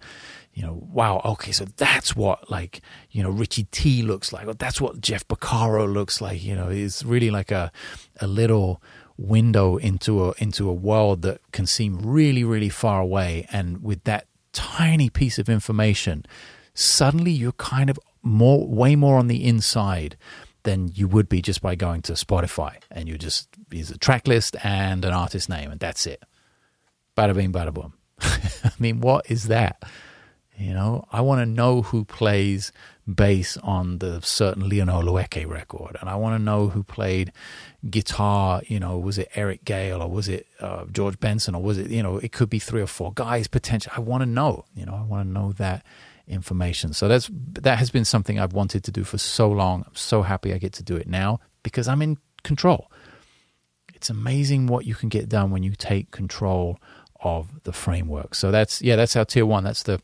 you 0.53 0.63
know, 0.63 0.87
wow, 0.93 1.21
okay, 1.25 1.53
so 1.53 1.65
that's 1.77 2.15
what 2.15 2.51
like 2.51 2.81
you 3.11 3.23
know 3.23 3.31
Richie 3.31 3.67
T 3.73 4.03
looks 4.03 4.33
like, 4.33 4.47
or 4.47 4.55
that's 4.55 4.81
what 4.81 5.01
Jeff 5.01 5.27
Porcaro 5.27 5.93
looks 5.93 6.21
like. 6.21 6.43
You 6.43 6.55
know, 6.55 6.69
it's 6.69 7.03
really 7.03 7.31
like 7.31 7.51
a 7.51 7.73
a 8.21 8.27
little 8.27 8.81
window 9.17 9.77
into 9.77 10.25
a 10.25 10.35
into 10.39 10.69
a 10.69 10.73
world 10.73 11.23
that 11.23 11.41
can 11.53 11.67
seem 11.67 11.99
really 11.99 12.43
really 12.43 12.69
far 12.69 13.01
away 13.01 13.47
and 13.53 13.83
with 13.83 14.03
that 14.05 14.27
tiny 14.53 15.09
piece 15.09 15.39
of 15.39 15.49
information 15.49 16.25
suddenly 16.75 17.31
you're 17.31 17.53
kind 17.53 17.89
of 17.89 17.99
more 18.23 18.67
way 18.67 18.97
more 18.97 19.17
on 19.17 19.29
the 19.29 19.45
inside 19.45 20.17
than 20.65 20.91
you 20.95 21.07
would 21.07 21.29
be 21.29 21.41
just 21.41 21.63
by 21.63 21.75
going 21.75 22.03
to 22.03 22.13
Spotify 22.15 22.77
and 22.91 23.09
you 23.09 23.17
just 23.17 23.49
use 23.71 23.91
a 23.91 23.99
track 23.99 24.27
list 24.27 24.57
and 24.65 25.05
an 25.05 25.13
artist 25.13 25.49
name 25.49 25.71
and 25.71 25.79
that's 25.79 26.07
it. 26.07 26.23
Bada 27.17 27.35
bing, 27.35 27.53
bada 27.53 27.73
boom. 27.73 27.93
I 28.21 28.73
mean, 28.79 29.01
what 29.01 29.31
is 29.31 29.45
that? 29.45 29.83
You 30.57 30.73
know, 30.73 31.05
I 31.13 31.21
want 31.21 31.41
to 31.41 31.47
know 31.47 31.83
who 31.83 32.05
plays 32.05 32.73
bass 33.13 33.57
on 33.59 33.99
the 33.99 34.21
certain 34.23 34.69
Lionel 34.69 35.03
Loueke 35.03 35.47
record, 35.49 35.97
and 36.01 36.09
I 36.09 36.17
want 36.17 36.39
to 36.39 36.43
know 36.43 36.69
who 36.69 36.83
played 36.83 37.33
guitar. 37.89 38.63
You 38.67 38.81
know, 38.81 38.99
was 38.99 39.19
it 39.19 39.29
Eric 39.35 39.65
Gale 39.65 40.03
or 40.03 40.11
was 40.11 40.29
it 40.29 40.47
uh, 40.61 40.85
George 40.91 41.21
Benson 41.21 41.55
or 41.55 41.63
was 41.63 41.79
it? 41.79 41.91
You 41.91 42.03
know, 42.03 42.19
it 42.19 42.33
could 42.33 42.51
be 42.51 42.59
three 42.59 42.81
or 42.83 42.87
four 42.87 43.13
guys 43.15 43.47
potentially. 43.47 43.95
I 43.97 44.01
want 44.01 44.23
to 44.23 44.27
know. 44.27 44.65
You 44.75 44.87
know, 44.87 44.95
I 44.95 45.03
want 45.03 45.27
to 45.27 45.33
know 45.33 45.53
that 45.53 45.85
information. 46.27 46.93
So 46.93 47.09
that's 47.09 47.31
that 47.33 47.79
has 47.79 47.91
been 47.91 48.05
something 48.05 48.39
I've 48.39 48.53
wanted 48.53 48.85
to 48.85 48.91
do 48.91 49.05
for 49.05 49.19
so 49.19 49.51
long. 49.51 49.85
I'm 49.87 49.95
so 49.95 50.23
happy 50.23 50.53
I 50.53 50.59
get 50.59 50.73
to 50.75 50.83
do 50.83 50.97
it 50.97 51.07
now 51.07 51.41
because 51.63 51.89
I'm 51.89 52.03
in 52.03 52.19
control. 52.43 52.91
It's 53.95 54.11
amazing 54.11 54.67
what 54.67 54.87
you 54.87 54.95
can 54.95 55.09
get 55.09 55.29
done 55.29 55.51
when 55.51 55.63
you 55.63 55.73
take 55.73 56.11
control 56.11 56.79
of 57.21 57.65
the 57.65 57.73
framework. 57.73 58.35
So 58.35 58.51
that's 58.51 58.83
yeah, 58.83 58.97
that's 58.97 59.17
our 59.17 59.25
tier 59.25 59.47
one. 59.47 59.65
That's 59.65 59.83
the 59.83 60.01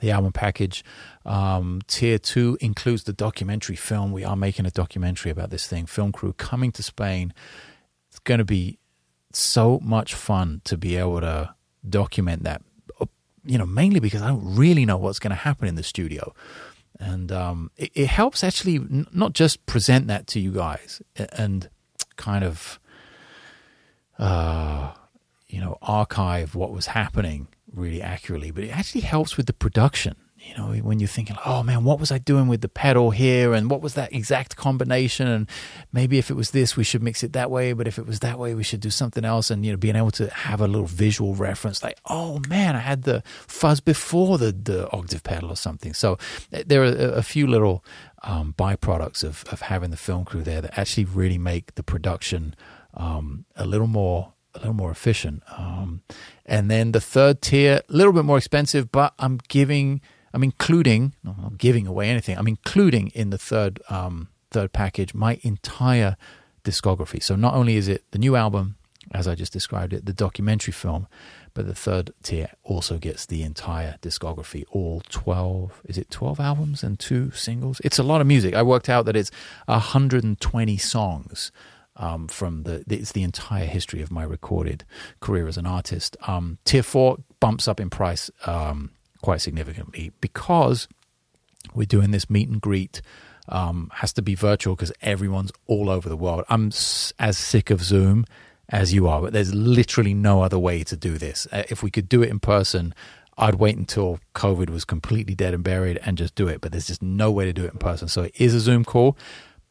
the 0.00 0.10
album 0.10 0.32
package. 0.32 0.84
Um, 1.24 1.82
tier 1.86 2.18
two 2.18 2.56
includes 2.60 3.04
the 3.04 3.12
documentary 3.12 3.76
film. 3.76 4.12
We 4.12 4.24
are 4.24 4.36
making 4.36 4.66
a 4.66 4.70
documentary 4.70 5.30
about 5.30 5.50
this 5.50 5.66
thing. 5.66 5.86
Film 5.86 6.12
crew 6.12 6.32
coming 6.32 6.72
to 6.72 6.82
Spain. 6.82 7.34
It's 8.08 8.18
going 8.20 8.38
to 8.38 8.44
be 8.44 8.78
so 9.32 9.78
much 9.82 10.14
fun 10.14 10.62
to 10.64 10.76
be 10.76 10.96
able 10.96 11.20
to 11.20 11.54
document 11.88 12.42
that. 12.44 12.62
You 13.44 13.56
know, 13.58 13.66
mainly 13.66 14.00
because 14.00 14.22
I 14.22 14.28
don't 14.28 14.54
really 14.54 14.84
know 14.84 14.98
what's 14.98 15.18
going 15.18 15.30
to 15.30 15.36
happen 15.36 15.66
in 15.66 15.74
the 15.74 15.82
studio, 15.82 16.34
and 16.98 17.32
um, 17.32 17.70
it, 17.76 17.90
it, 17.94 18.06
helps 18.08 18.44
actually 18.44 18.76
n- 18.76 19.06
not 19.12 19.32
just 19.32 19.64
present 19.64 20.08
that 20.08 20.26
to 20.28 20.40
you 20.40 20.52
guys 20.52 21.00
and 21.16 21.70
kind 22.16 22.44
of, 22.44 22.78
uh, 24.18 24.92
you 25.48 25.58
know, 25.58 25.78
archive 25.80 26.54
what 26.54 26.70
was 26.70 26.88
happening 26.88 27.48
really 27.72 28.02
accurately, 28.02 28.50
but 28.50 28.64
it 28.64 28.76
actually 28.76 29.00
helps 29.00 29.38
with 29.38 29.46
the 29.46 29.54
production. 29.54 30.16
You 30.42 30.56
know, 30.56 30.72
when 30.82 31.00
you're 31.00 31.08
thinking, 31.08 31.36
oh 31.44 31.62
man, 31.62 31.84
what 31.84 32.00
was 32.00 32.10
I 32.10 32.18
doing 32.18 32.48
with 32.48 32.62
the 32.62 32.68
pedal 32.68 33.10
here? 33.10 33.52
And 33.52 33.70
what 33.70 33.82
was 33.82 33.94
that 33.94 34.12
exact 34.12 34.56
combination? 34.56 35.28
And 35.28 35.48
maybe 35.92 36.18
if 36.18 36.30
it 36.30 36.34
was 36.34 36.52
this, 36.52 36.76
we 36.76 36.84
should 36.84 37.02
mix 37.02 37.22
it 37.22 37.34
that 37.34 37.50
way. 37.50 37.72
But 37.74 37.86
if 37.86 37.98
it 37.98 38.06
was 38.06 38.20
that 38.20 38.38
way, 38.38 38.54
we 38.54 38.62
should 38.62 38.80
do 38.80 38.90
something 38.90 39.24
else. 39.24 39.50
And, 39.50 39.66
you 39.66 39.72
know, 39.72 39.76
being 39.76 39.96
able 39.96 40.10
to 40.12 40.30
have 40.30 40.60
a 40.60 40.66
little 40.66 40.86
visual 40.86 41.34
reference 41.34 41.82
like, 41.82 41.98
oh 42.06 42.40
man, 42.48 42.74
I 42.74 42.80
had 42.80 43.02
the 43.02 43.22
fuzz 43.46 43.80
before 43.80 44.38
the, 44.38 44.52
the 44.52 44.90
octave 44.92 45.22
pedal 45.22 45.50
or 45.50 45.56
something. 45.56 45.92
So 45.92 46.18
eh, 46.52 46.62
there 46.66 46.82
are 46.82 47.12
a, 47.12 47.22
few 47.22 47.46
little 47.46 47.84
um, 48.22 48.54
byproducts 48.58 49.22
of, 49.22 49.44
of 49.52 49.60
having 49.60 49.90
the 49.90 49.96
film 49.96 50.24
crew 50.24 50.42
there 50.42 50.62
that 50.62 50.78
actually 50.78 51.04
really 51.04 51.38
make 51.38 51.74
the 51.74 51.82
production 51.82 52.54
um, 52.94 53.44
a 53.56 53.66
little 53.66 53.86
more 53.86 54.32
a 54.54 54.58
little 54.58 54.74
more 54.74 54.90
efficient. 54.90 55.42
Um, 55.56 56.02
and 56.44 56.70
then 56.70 56.92
the 56.92 57.00
third 57.00 57.40
tier, 57.40 57.82
a 57.88 57.92
little 57.92 58.12
bit 58.12 58.24
more 58.24 58.38
expensive, 58.38 58.90
but 58.90 59.14
I'm 59.18 59.38
giving, 59.48 60.00
I'm 60.32 60.42
including, 60.42 61.14
I'm 61.26 61.42
not 61.42 61.58
giving 61.58 61.86
away 61.86 62.08
anything. 62.08 62.38
I'm 62.38 62.48
including 62.48 63.08
in 63.08 63.30
the 63.30 63.38
third 63.38 63.80
um, 63.88 64.28
third 64.50 64.72
package 64.72 65.14
my 65.14 65.38
entire 65.42 66.16
discography. 66.64 67.22
So 67.22 67.36
not 67.36 67.54
only 67.54 67.76
is 67.76 67.88
it 67.88 68.04
the 68.10 68.18
new 68.18 68.36
album, 68.36 68.76
as 69.12 69.26
I 69.26 69.34
just 69.34 69.52
described 69.52 69.92
it, 69.92 70.06
the 70.06 70.12
documentary 70.12 70.72
film, 70.72 71.08
but 71.54 71.66
the 71.66 71.74
third 71.74 72.12
tier 72.22 72.50
also 72.62 72.98
gets 72.98 73.26
the 73.26 73.42
entire 73.42 73.96
discography, 74.02 74.64
all 74.70 75.02
12, 75.08 75.82
is 75.84 75.98
it 75.98 76.10
12 76.10 76.38
albums 76.38 76.82
and 76.82 76.98
two 76.98 77.30
singles? 77.32 77.80
It's 77.82 77.98
a 77.98 78.04
lot 78.04 78.20
of 78.20 78.26
music. 78.26 78.54
I 78.54 78.62
worked 78.62 78.88
out 78.88 79.06
that 79.06 79.16
it's 79.16 79.30
120 79.66 80.76
songs 80.76 81.50
um, 81.96 82.28
from 82.28 82.62
the 82.62 82.84
it's 82.88 83.12
the 83.12 83.22
entire 83.22 83.66
history 83.66 84.00
of 84.00 84.10
my 84.10 84.22
recorded 84.22 84.84
career 85.20 85.48
as 85.48 85.56
an 85.56 85.66
artist. 85.66 86.16
Um, 86.26 86.58
tier 86.64 86.82
four 86.82 87.18
bumps 87.40 87.66
up 87.66 87.80
in 87.80 87.90
price 87.90 88.30
um, 88.46 88.90
quite 89.22 89.40
significantly 89.40 90.12
because 90.20 90.88
we're 91.74 91.84
doing 91.86 92.10
this 92.10 92.28
meet 92.30 92.48
and 92.48 92.60
greet. 92.60 93.02
Um, 93.48 93.90
has 93.94 94.12
to 94.12 94.22
be 94.22 94.36
virtual 94.36 94.76
because 94.76 94.92
everyone's 95.02 95.50
all 95.66 95.90
over 95.90 96.08
the 96.08 96.16
world. 96.16 96.44
I'm 96.48 96.68
s- 96.68 97.12
as 97.18 97.36
sick 97.36 97.70
of 97.70 97.82
Zoom 97.82 98.24
as 98.68 98.94
you 98.94 99.08
are, 99.08 99.20
but 99.20 99.32
there's 99.32 99.52
literally 99.52 100.14
no 100.14 100.42
other 100.42 100.58
way 100.58 100.84
to 100.84 100.96
do 100.96 101.18
this. 101.18 101.48
Uh, 101.50 101.64
if 101.68 101.82
we 101.82 101.90
could 101.90 102.08
do 102.08 102.22
it 102.22 102.28
in 102.30 102.38
person, 102.38 102.94
I'd 103.36 103.56
wait 103.56 103.76
until 103.76 104.20
COVID 104.36 104.70
was 104.70 104.84
completely 104.84 105.34
dead 105.34 105.52
and 105.52 105.64
buried 105.64 105.98
and 106.04 106.16
just 106.16 106.36
do 106.36 106.46
it. 106.46 106.60
But 106.60 106.70
there's 106.70 106.86
just 106.86 107.02
no 107.02 107.32
way 107.32 107.44
to 107.44 107.52
do 107.52 107.64
it 107.64 107.72
in 107.72 107.78
person. 107.78 108.06
So 108.06 108.22
it 108.22 108.34
is 108.36 108.54
a 108.54 108.60
Zoom 108.60 108.84
call 108.84 109.16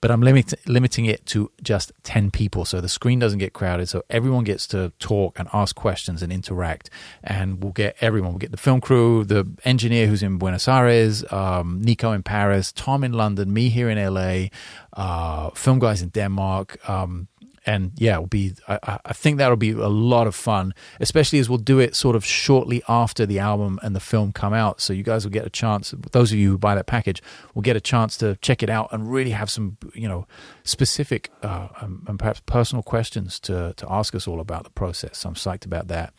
but 0.01 0.11
I'm 0.11 0.21
limit, 0.21 0.53
limiting 0.65 1.05
it 1.05 1.25
to 1.27 1.51
just 1.61 1.91
10 2.03 2.31
people 2.31 2.65
so 2.65 2.79
the 2.79 2.89
screen 2.89 3.19
doesn't 3.19 3.39
get 3.39 3.53
crowded. 3.53 3.89
So 3.89 4.03
everyone 4.09 4.43
gets 4.43 4.65
to 4.67 4.93
talk 4.99 5.39
and 5.39 5.49
ask 5.53 5.75
questions 5.75 6.23
and 6.23 6.31
interact. 6.31 6.89
And 7.23 7.61
we'll 7.61 7.73
get 7.73 7.97
everyone. 7.99 8.31
We'll 8.31 8.39
get 8.39 8.51
the 8.51 8.57
film 8.57 8.79
crew, 8.81 9.25
the 9.25 9.47
engineer 9.65 10.07
who's 10.07 10.23
in 10.23 10.37
Buenos 10.37 10.67
Aires, 10.67 11.29
um, 11.31 11.81
Nico 11.81 12.11
in 12.11 12.23
Paris, 12.23 12.71
Tom 12.71 13.03
in 13.03 13.13
London, 13.13 13.51
me 13.53 13.69
here 13.69 13.89
in 13.89 13.97
LA, 13.97 14.47
uh, 14.93 15.49
film 15.51 15.79
guys 15.79 16.01
in 16.01 16.09
Denmark, 16.09 16.89
um, 16.89 17.27
and 17.65 17.91
yeah, 17.95 18.13
it'll 18.13 18.27
be. 18.27 18.53
I, 18.67 18.99
I, 19.05 19.13
think 19.13 19.37
that'll 19.37 19.57
be 19.57 19.71
a 19.71 19.87
lot 19.87 20.27
of 20.27 20.35
fun, 20.35 20.73
especially 20.99 21.39
as 21.39 21.49
we'll 21.49 21.57
do 21.57 21.79
it 21.79 21.95
sort 21.95 22.15
of 22.15 22.25
shortly 22.25 22.81
after 22.87 23.25
the 23.25 23.39
album 23.39 23.79
and 23.83 23.95
the 23.95 23.99
film 23.99 24.31
come 24.31 24.53
out. 24.53 24.81
So 24.81 24.93
you 24.93 25.03
guys 25.03 25.25
will 25.25 25.31
get 25.31 25.45
a 25.45 25.49
chance. 25.49 25.93
Those 26.11 26.31
of 26.31 26.37
you 26.37 26.51
who 26.51 26.57
buy 26.57 26.75
that 26.75 26.87
package 26.87 27.21
will 27.53 27.61
get 27.61 27.75
a 27.75 27.81
chance 27.81 28.17
to 28.17 28.37
check 28.37 28.63
it 28.63 28.69
out 28.69 28.89
and 28.91 29.11
really 29.11 29.31
have 29.31 29.49
some, 29.49 29.77
you 29.93 30.07
know, 30.07 30.25
specific 30.63 31.31
uh, 31.43 31.67
um, 31.81 32.05
and 32.07 32.17
perhaps 32.17 32.41
personal 32.45 32.83
questions 32.83 33.39
to 33.41 33.73
to 33.77 33.91
ask 33.91 34.15
us 34.15 34.27
all 34.27 34.39
about 34.39 34.63
the 34.63 34.71
process. 34.71 35.19
So 35.19 35.29
I'm 35.29 35.35
psyched 35.35 35.65
about 35.65 35.87
that. 35.87 36.13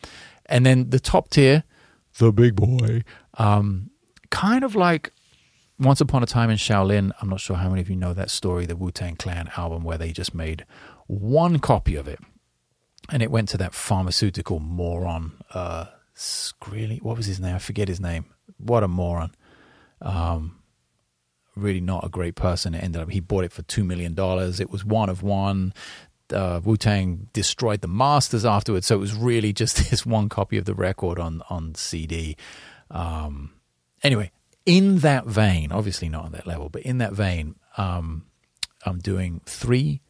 And 0.46 0.66
then 0.66 0.90
the 0.90 1.00
top 1.00 1.30
tier, 1.30 1.64
the 2.18 2.32
big 2.32 2.56
boy, 2.56 3.04
um, 3.34 3.90
kind 4.30 4.64
of 4.64 4.74
like 4.74 5.12
once 5.80 6.00
Upon 6.00 6.22
a 6.22 6.26
Time 6.26 6.50
in 6.50 6.58
Shaolin, 6.58 7.10
I'm 7.22 7.30
not 7.30 7.40
sure 7.40 7.56
how 7.56 7.70
many 7.70 7.80
of 7.80 7.88
you 7.88 7.96
know 7.96 8.12
that 8.12 8.30
story, 8.30 8.66
the 8.66 8.76
Wu 8.76 8.90
Tang 8.90 9.16
Clan 9.16 9.50
album, 9.56 9.82
where 9.82 9.96
they 9.96 10.12
just 10.12 10.34
made 10.34 10.66
one 11.10 11.58
copy 11.58 11.96
of 11.96 12.06
it, 12.06 12.20
and 13.10 13.22
it 13.22 13.30
went 13.30 13.48
to 13.50 13.58
that 13.58 13.74
pharmaceutical 13.74 14.60
moron, 14.60 15.32
uh, 15.52 15.86
Shkreli. 16.16 17.02
What 17.02 17.16
was 17.16 17.26
his 17.26 17.40
name? 17.40 17.56
I 17.56 17.58
forget 17.58 17.88
his 17.88 18.00
name. 18.00 18.26
What 18.58 18.84
a 18.84 18.88
moron. 18.88 19.32
Um, 20.00 20.60
really 21.56 21.80
not 21.80 22.04
a 22.04 22.08
great 22.08 22.36
person. 22.36 22.74
It 22.74 22.84
ended 22.84 23.02
up 23.02 23.10
he 23.10 23.20
bought 23.20 23.44
it 23.44 23.52
for 23.52 23.62
two 23.62 23.82
million 23.82 24.14
dollars. 24.14 24.60
It 24.60 24.70
was 24.70 24.84
one 24.84 25.08
of 25.08 25.22
one. 25.22 25.74
Uh, 26.32 26.60
Wu 26.62 26.76
Tang 26.76 27.28
destroyed 27.32 27.80
the 27.80 27.88
masters 27.88 28.44
afterwards, 28.44 28.86
so 28.86 28.94
it 28.94 29.00
was 29.00 29.14
really 29.14 29.52
just 29.52 29.76
this 29.90 30.06
one 30.06 30.28
copy 30.28 30.58
of 30.58 30.64
the 30.64 30.74
record 30.74 31.18
on 31.18 31.42
on 31.50 31.74
CD. 31.74 32.36
Um, 32.88 33.54
anyway, 34.04 34.30
in 34.64 34.98
that 34.98 35.26
vein, 35.26 35.72
obviously 35.72 36.08
not 36.08 36.26
on 36.26 36.32
that 36.32 36.46
level, 36.46 36.68
but 36.68 36.82
in 36.82 36.98
that 36.98 37.14
vein, 37.14 37.56
um, 37.76 38.26
I'm 38.86 38.98
doing 38.98 39.40
three 39.44 40.02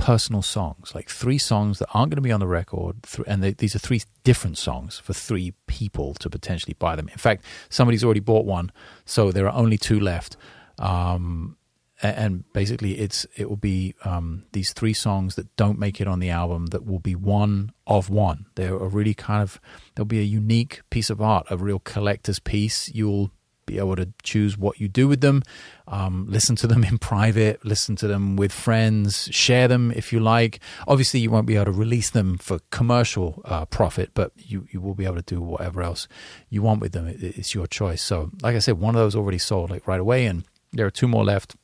personal 0.00 0.40
songs, 0.40 0.94
like 0.94 1.10
three 1.10 1.36
songs 1.36 1.78
that 1.78 1.88
aren't 1.92 2.10
going 2.10 2.16
to 2.16 2.22
be 2.22 2.32
on 2.32 2.40
the 2.40 2.46
record. 2.46 2.96
And 3.26 3.42
they, 3.42 3.52
these 3.52 3.76
are 3.76 3.78
three 3.78 4.02
different 4.24 4.56
songs 4.56 4.98
for 4.98 5.12
three 5.12 5.52
people 5.66 6.14
to 6.14 6.30
potentially 6.30 6.74
buy 6.78 6.96
them. 6.96 7.08
In 7.08 7.18
fact, 7.18 7.44
somebody's 7.68 8.02
already 8.02 8.20
bought 8.20 8.46
one, 8.46 8.72
so 9.04 9.30
there 9.30 9.46
are 9.46 9.54
only 9.54 9.76
two 9.76 10.00
left. 10.00 10.36
Um, 10.78 11.58
and 12.02 12.50
basically, 12.54 12.98
it's 12.98 13.26
it 13.36 13.50
will 13.50 13.56
be 13.56 13.94
um, 14.06 14.44
these 14.52 14.72
three 14.72 14.94
songs 14.94 15.34
that 15.34 15.54
don't 15.56 15.78
make 15.78 16.00
it 16.00 16.08
on 16.08 16.18
the 16.18 16.30
album 16.30 16.66
that 16.68 16.86
will 16.86 16.98
be 16.98 17.14
one 17.14 17.72
of 17.86 18.08
one. 18.08 18.46
They're 18.54 18.74
a 18.74 18.88
really 18.88 19.12
kind 19.12 19.42
of 19.42 19.60
there'll 19.94 20.06
be 20.06 20.20
a 20.20 20.22
unique 20.22 20.80
piece 20.88 21.10
of 21.10 21.20
art, 21.20 21.46
a 21.50 21.58
real 21.58 21.78
collector's 21.78 22.38
piece. 22.38 22.88
You'll 22.94 23.32
be 23.70 23.78
able 23.78 23.96
to 23.96 24.08
choose 24.22 24.58
what 24.58 24.80
you 24.80 24.88
do 24.88 25.06
with 25.06 25.20
them, 25.20 25.42
um, 25.86 26.26
listen 26.28 26.56
to 26.56 26.66
them 26.66 26.84
in 26.90 26.98
private, 26.98 27.64
listen 27.64 27.96
to 27.96 28.06
them 28.06 28.36
with 28.36 28.52
friends, 28.52 29.28
share 29.30 29.68
them 29.68 29.92
if 29.94 30.12
you 30.12 30.20
like. 30.20 30.60
Obviously, 30.86 31.20
you 31.20 31.30
won't 31.30 31.46
be 31.46 31.56
able 31.56 31.66
to 31.66 31.72
release 31.72 32.10
them 32.10 32.38
for 32.38 32.60
commercial 32.70 33.42
uh, 33.44 33.64
profit, 33.66 34.10
but 34.14 34.32
you, 34.36 34.66
you 34.70 34.80
will 34.80 34.94
be 34.94 35.04
able 35.04 35.16
to 35.16 35.22
do 35.22 35.40
whatever 35.40 35.82
else 35.82 36.08
you 36.48 36.62
want 36.62 36.80
with 36.80 36.92
them. 36.92 37.06
It, 37.06 37.22
it's 37.22 37.54
your 37.54 37.66
choice. 37.66 38.02
So, 38.02 38.30
like 38.42 38.56
I 38.56 38.60
said, 38.60 38.78
one 38.78 38.94
of 38.94 39.00
those 39.00 39.14
already 39.16 39.38
sold 39.38 39.70
like 39.70 39.86
right 39.86 40.00
away, 40.00 40.26
and 40.26 40.44
there 40.72 40.86
are 40.86 40.90
two 40.90 41.08
more 41.08 41.24
left 41.24 41.56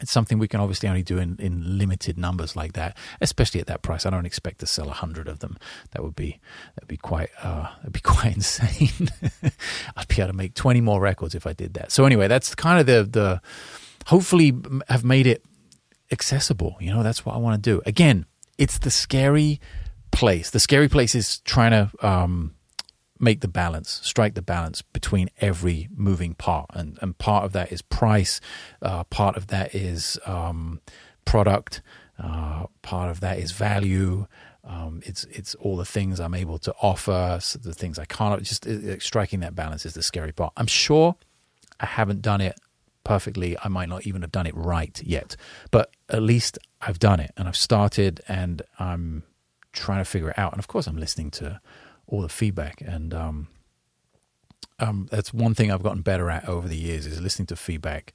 it's 0.00 0.12
something 0.12 0.38
we 0.38 0.48
can 0.48 0.60
obviously 0.60 0.88
only 0.88 1.02
do 1.02 1.18
in, 1.18 1.36
in 1.38 1.78
limited 1.78 2.18
numbers 2.18 2.56
like 2.56 2.72
that, 2.74 2.96
especially 3.20 3.60
at 3.60 3.66
that 3.66 3.82
price. 3.82 4.06
I 4.06 4.10
don't 4.10 4.26
expect 4.26 4.60
to 4.60 4.66
sell 4.66 4.88
a 4.88 4.92
hundred 4.92 5.28
of 5.28 5.40
them. 5.40 5.56
That 5.92 6.02
would 6.02 6.16
be 6.16 6.38
that'd 6.74 6.88
be 6.88 6.96
quite 6.96 7.30
uh, 7.42 7.68
that'd 7.78 7.92
be 7.92 8.00
quite 8.00 8.34
insane. 8.36 9.10
I'd 9.96 10.08
be 10.08 10.16
able 10.16 10.28
to 10.28 10.36
make 10.36 10.54
twenty 10.54 10.80
more 10.80 11.00
records 11.00 11.34
if 11.34 11.46
I 11.46 11.52
did 11.52 11.74
that. 11.74 11.92
So 11.92 12.04
anyway, 12.04 12.28
that's 12.28 12.54
kind 12.54 12.80
of 12.80 12.86
the 12.86 13.08
the 13.10 13.40
hopefully 14.06 14.54
have 14.88 15.04
made 15.04 15.26
it 15.26 15.44
accessible. 16.10 16.76
You 16.80 16.92
know, 16.92 17.02
that's 17.02 17.24
what 17.24 17.34
I 17.34 17.38
want 17.38 17.62
to 17.62 17.70
do. 17.70 17.82
Again, 17.86 18.26
it's 18.58 18.78
the 18.78 18.90
scary 18.90 19.60
place. 20.10 20.50
The 20.50 20.60
scary 20.60 20.88
place 20.88 21.14
is 21.14 21.40
trying 21.40 21.70
to 21.70 22.06
um, 22.06 22.54
make 23.20 23.40
the 23.40 23.48
balance, 23.48 24.00
strike 24.02 24.34
the 24.34 24.42
balance 24.42 24.82
between 24.82 25.28
every 25.40 25.88
moving 25.94 26.34
part. 26.34 26.70
And, 26.72 26.98
and 27.02 27.16
part 27.18 27.44
of 27.44 27.52
that 27.52 27.70
is 27.70 27.82
price, 27.82 28.40
uh, 28.82 29.04
part 29.04 29.36
of 29.36 29.48
that 29.48 29.74
is 29.74 30.18
um, 30.26 30.80
product, 31.24 31.82
uh, 32.18 32.66
part 32.82 33.10
of 33.10 33.20
that 33.20 33.38
is 33.38 33.52
value. 33.52 34.26
Um, 34.64 35.00
it's 35.04 35.24
it's 35.24 35.54
all 35.54 35.76
the 35.76 35.86
things 35.86 36.20
I'm 36.20 36.34
able 36.34 36.58
to 36.58 36.74
offer, 36.82 37.38
so 37.40 37.58
the 37.58 37.72
things 37.72 37.98
I 37.98 38.04
can't. 38.04 38.42
Just 38.42 38.66
uh, 38.66 38.98
striking 38.98 39.40
that 39.40 39.54
balance 39.54 39.86
is 39.86 39.94
the 39.94 40.02
scary 40.02 40.32
part. 40.32 40.52
I'm 40.56 40.66
sure 40.66 41.16
I 41.78 41.86
haven't 41.86 42.20
done 42.20 42.40
it 42.40 42.58
perfectly. 43.04 43.56
I 43.62 43.68
might 43.68 43.88
not 43.88 44.06
even 44.06 44.22
have 44.22 44.32
done 44.32 44.46
it 44.46 44.54
right 44.54 45.00
yet, 45.02 45.36
but 45.70 45.90
at 46.10 46.22
least 46.22 46.58
I've 46.82 46.98
done 46.98 47.20
it 47.20 47.32
and 47.36 47.48
I've 47.48 47.56
started 47.56 48.20
and 48.28 48.62
I'm 48.78 49.22
trying 49.72 50.00
to 50.00 50.04
figure 50.04 50.30
it 50.30 50.38
out. 50.38 50.52
And 50.52 50.58
of 50.58 50.68
course, 50.68 50.86
I'm 50.86 50.98
listening 50.98 51.30
to 51.32 51.60
all 52.10 52.20
the 52.22 52.28
feedback. 52.28 52.82
And 52.82 53.14
um, 53.14 53.48
um, 54.78 55.08
that's 55.10 55.32
one 55.32 55.54
thing 55.54 55.70
I've 55.70 55.82
gotten 55.82 56.02
better 56.02 56.30
at 56.30 56.48
over 56.48 56.68
the 56.68 56.76
years 56.76 57.06
is 57.06 57.20
listening 57.20 57.46
to 57.46 57.56
feedback, 57.56 58.12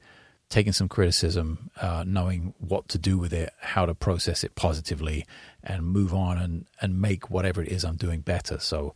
taking 0.50 0.74
some 0.74 0.88
criticism, 0.88 1.72
uh, 1.82 2.04
knowing 2.06 2.54
what 2.60 2.88
to 2.90 2.98
do 2.98 3.18
with 3.18 3.34
it, 3.34 3.52
how 3.60 3.86
to 3.86 3.96
process 3.96 4.44
it 4.44 4.56
positively, 4.56 5.26
and 5.64 5.86
move 5.86 6.14
on 6.14 6.38
and 6.38 6.66
and 6.82 7.02
make 7.02 7.30
whatever 7.30 7.62
it 7.62 7.70
is 7.70 7.84
I'm 7.84 7.96
doing 7.96 8.22
better. 8.22 8.60
So, 8.60 8.94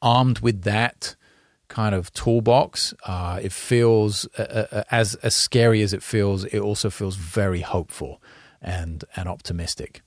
armed 0.00 0.40
with 0.40 0.62
that 0.62 1.16
kind 1.68 1.94
of 1.94 2.12
toolbox, 2.12 2.92
uh, 3.06 3.40
it 3.42 3.52
feels 3.52 4.28
uh, 4.38 4.42
uh, 4.42 4.66
uh 4.72 4.84
as 4.90 5.14
as 5.16 5.34
scary 5.34 5.82
as 5.82 5.92
it 5.92 6.02
feels. 6.02 6.44
It 6.44 6.60
also 6.60 6.90
feels 6.90 7.16
very 7.16 7.60
hopeful 7.62 8.20
and 8.60 9.04
and 9.16 9.28
optimistic 9.28 10.02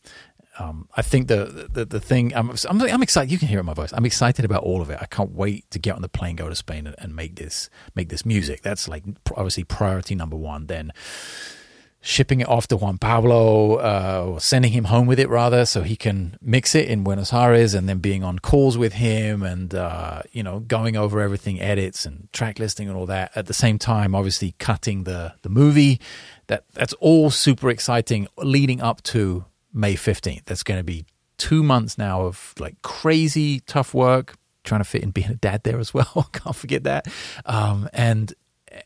um, 0.59 0.87
I 0.95 1.01
think 1.01 1.27
the, 1.27 1.69
the 1.71 1.85
the 1.85 1.99
thing 1.99 2.33
I'm, 2.35 2.51
I'm, 2.69 2.81
I'm 2.81 3.03
excited. 3.03 3.31
You 3.31 3.37
can 3.37 3.47
hear 3.47 3.57
it 3.57 3.61
in 3.61 3.65
my 3.65 3.73
voice. 3.73 3.91
I'm 3.93 4.05
excited 4.05 4.45
about 4.45 4.63
all 4.63 4.81
of 4.81 4.89
it. 4.89 4.97
I 5.01 5.05
can't 5.05 5.31
wait 5.31 5.69
to 5.71 5.79
get 5.79 5.95
on 5.95 6.01
the 6.01 6.09
plane, 6.09 6.35
go 6.35 6.49
to 6.49 6.55
Spain, 6.55 6.87
and, 6.87 6.95
and 6.99 7.15
make 7.15 7.35
this 7.35 7.69
make 7.95 8.09
this 8.09 8.25
music. 8.25 8.61
That's 8.61 8.87
like 8.87 9.03
obviously 9.35 9.63
priority 9.63 10.15
number 10.15 10.35
one. 10.35 10.67
Then 10.67 10.93
shipping 12.05 12.39
it 12.39 12.47
off 12.47 12.67
to 12.67 12.77
Juan 12.77 12.99
Pablo, 12.99 13.77
uh, 13.77 14.25
or 14.27 14.39
sending 14.39 14.71
him 14.71 14.85
home 14.85 15.07
with 15.07 15.19
it 15.19 15.27
rather, 15.27 15.65
so 15.65 15.81
he 15.81 15.95
can 15.95 16.37
mix 16.39 16.75
it 16.75 16.87
in 16.87 17.03
Buenos 17.03 17.33
Aires, 17.33 17.73
and 17.73 17.89
then 17.89 17.97
being 17.97 18.23
on 18.23 18.39
calls 18.39 18.77
with 18.77 18.93
him, 18.93 19.43
and 19.43 19.73
uh, 19.75 20.21
you 20.31 20.43
know 20.43 20.59
going 20.59 20.95
over 20.95 21.19
everything, 21.19 21.59
edits 21.59 22.05
and 22.05 22.29
track 22.31 22.59
listing 22.59 22.87
and 22.87 22.95
all 22.95 23.07
that. 23.07 23.31
At 23.35 23.47
the 23.47 23.53
same 23.53 23.77
time, 23.77 24.15
obviously 24.15 24.55
cutting 24.57 25.03
the 25.03 25.33
the 25.41 25.49
movie. 25.49 25.99
That 26.47 26.63
that's 26.73 26.93
all 26.93 27.29
super 27.31 27.69
exciting, 27.69 28.27
leading 28.37 28.79
up 28.79 29.01
to 29.03 29.45
May 29.75 29.95
15th. 29.95 30.45
That's 30.45 30.63
going 30.63 30.79
to 30.79 30.83
be 30.83 31.05
two 31.37 31.63
months 31.63 31.97
now 31.97 32.21
of 32.21 32.53
like 32.59 32.81
crazy 32.81 33.59
tough 33.61 33.93
work, 33.93 34.35
trying 34.63 34.81
to 34.81 34.85
fit 34.85 35.03
in 35.03 35.11
being 35.11 35.29
a 35.29 35.35
dad 35.35 35.63
there 35.63 35.79
as 35.79 35.93
well. 35.93 36.29
Can't 36.33 36.55
forget 36.55 36.83
that. 36.83 37.07
Um, 37.45 37.89
and 37.93 38.33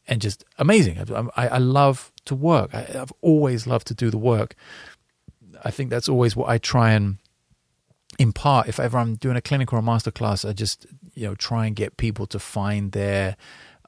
and 0.07 0.21
just 0.21 0.43
amazing. 0.57 0.99
I, 1.35 1.47
I, 1.47 1.57
love 1.57 2.11
to 2.25 2.35
work. 2.35 2.73
I, 2.75 2.87
I've 2.95 3.13
always 3.21 3.65
loved 3.65 3.87
to 3.87 3.95
do 3.95 4.11
the 4.11 4.19
work. 4.19 4.53
I 5.63 5.71
think 5.71 5.89
that's 5.89 6.07
always 6.07 6.35
what 6.35 6.47
I 6.47 6.59
try 6.59 6.91
and 6.91 7.17
impart. 8.19 8.67
If 8.67 8.79
ever 8.79 8.97
I'm 8.97 9.15
doing 9.15 9.35
a 9.35 9.41
clinic 9.41 9.73
or 9.73 9.79
a 9.79 9.81
masterclass, 9.81 10.47
I 10.47 10.53
just 10.53 10.85
you 11.15 11.27
know 11.27 11.35
try 11.35 11.65
and 11.65 11.75
get 11.75 11.97
people 11.97 12.27
to 12.27 12.39
find 12.39 12.91
their 12.91 13.35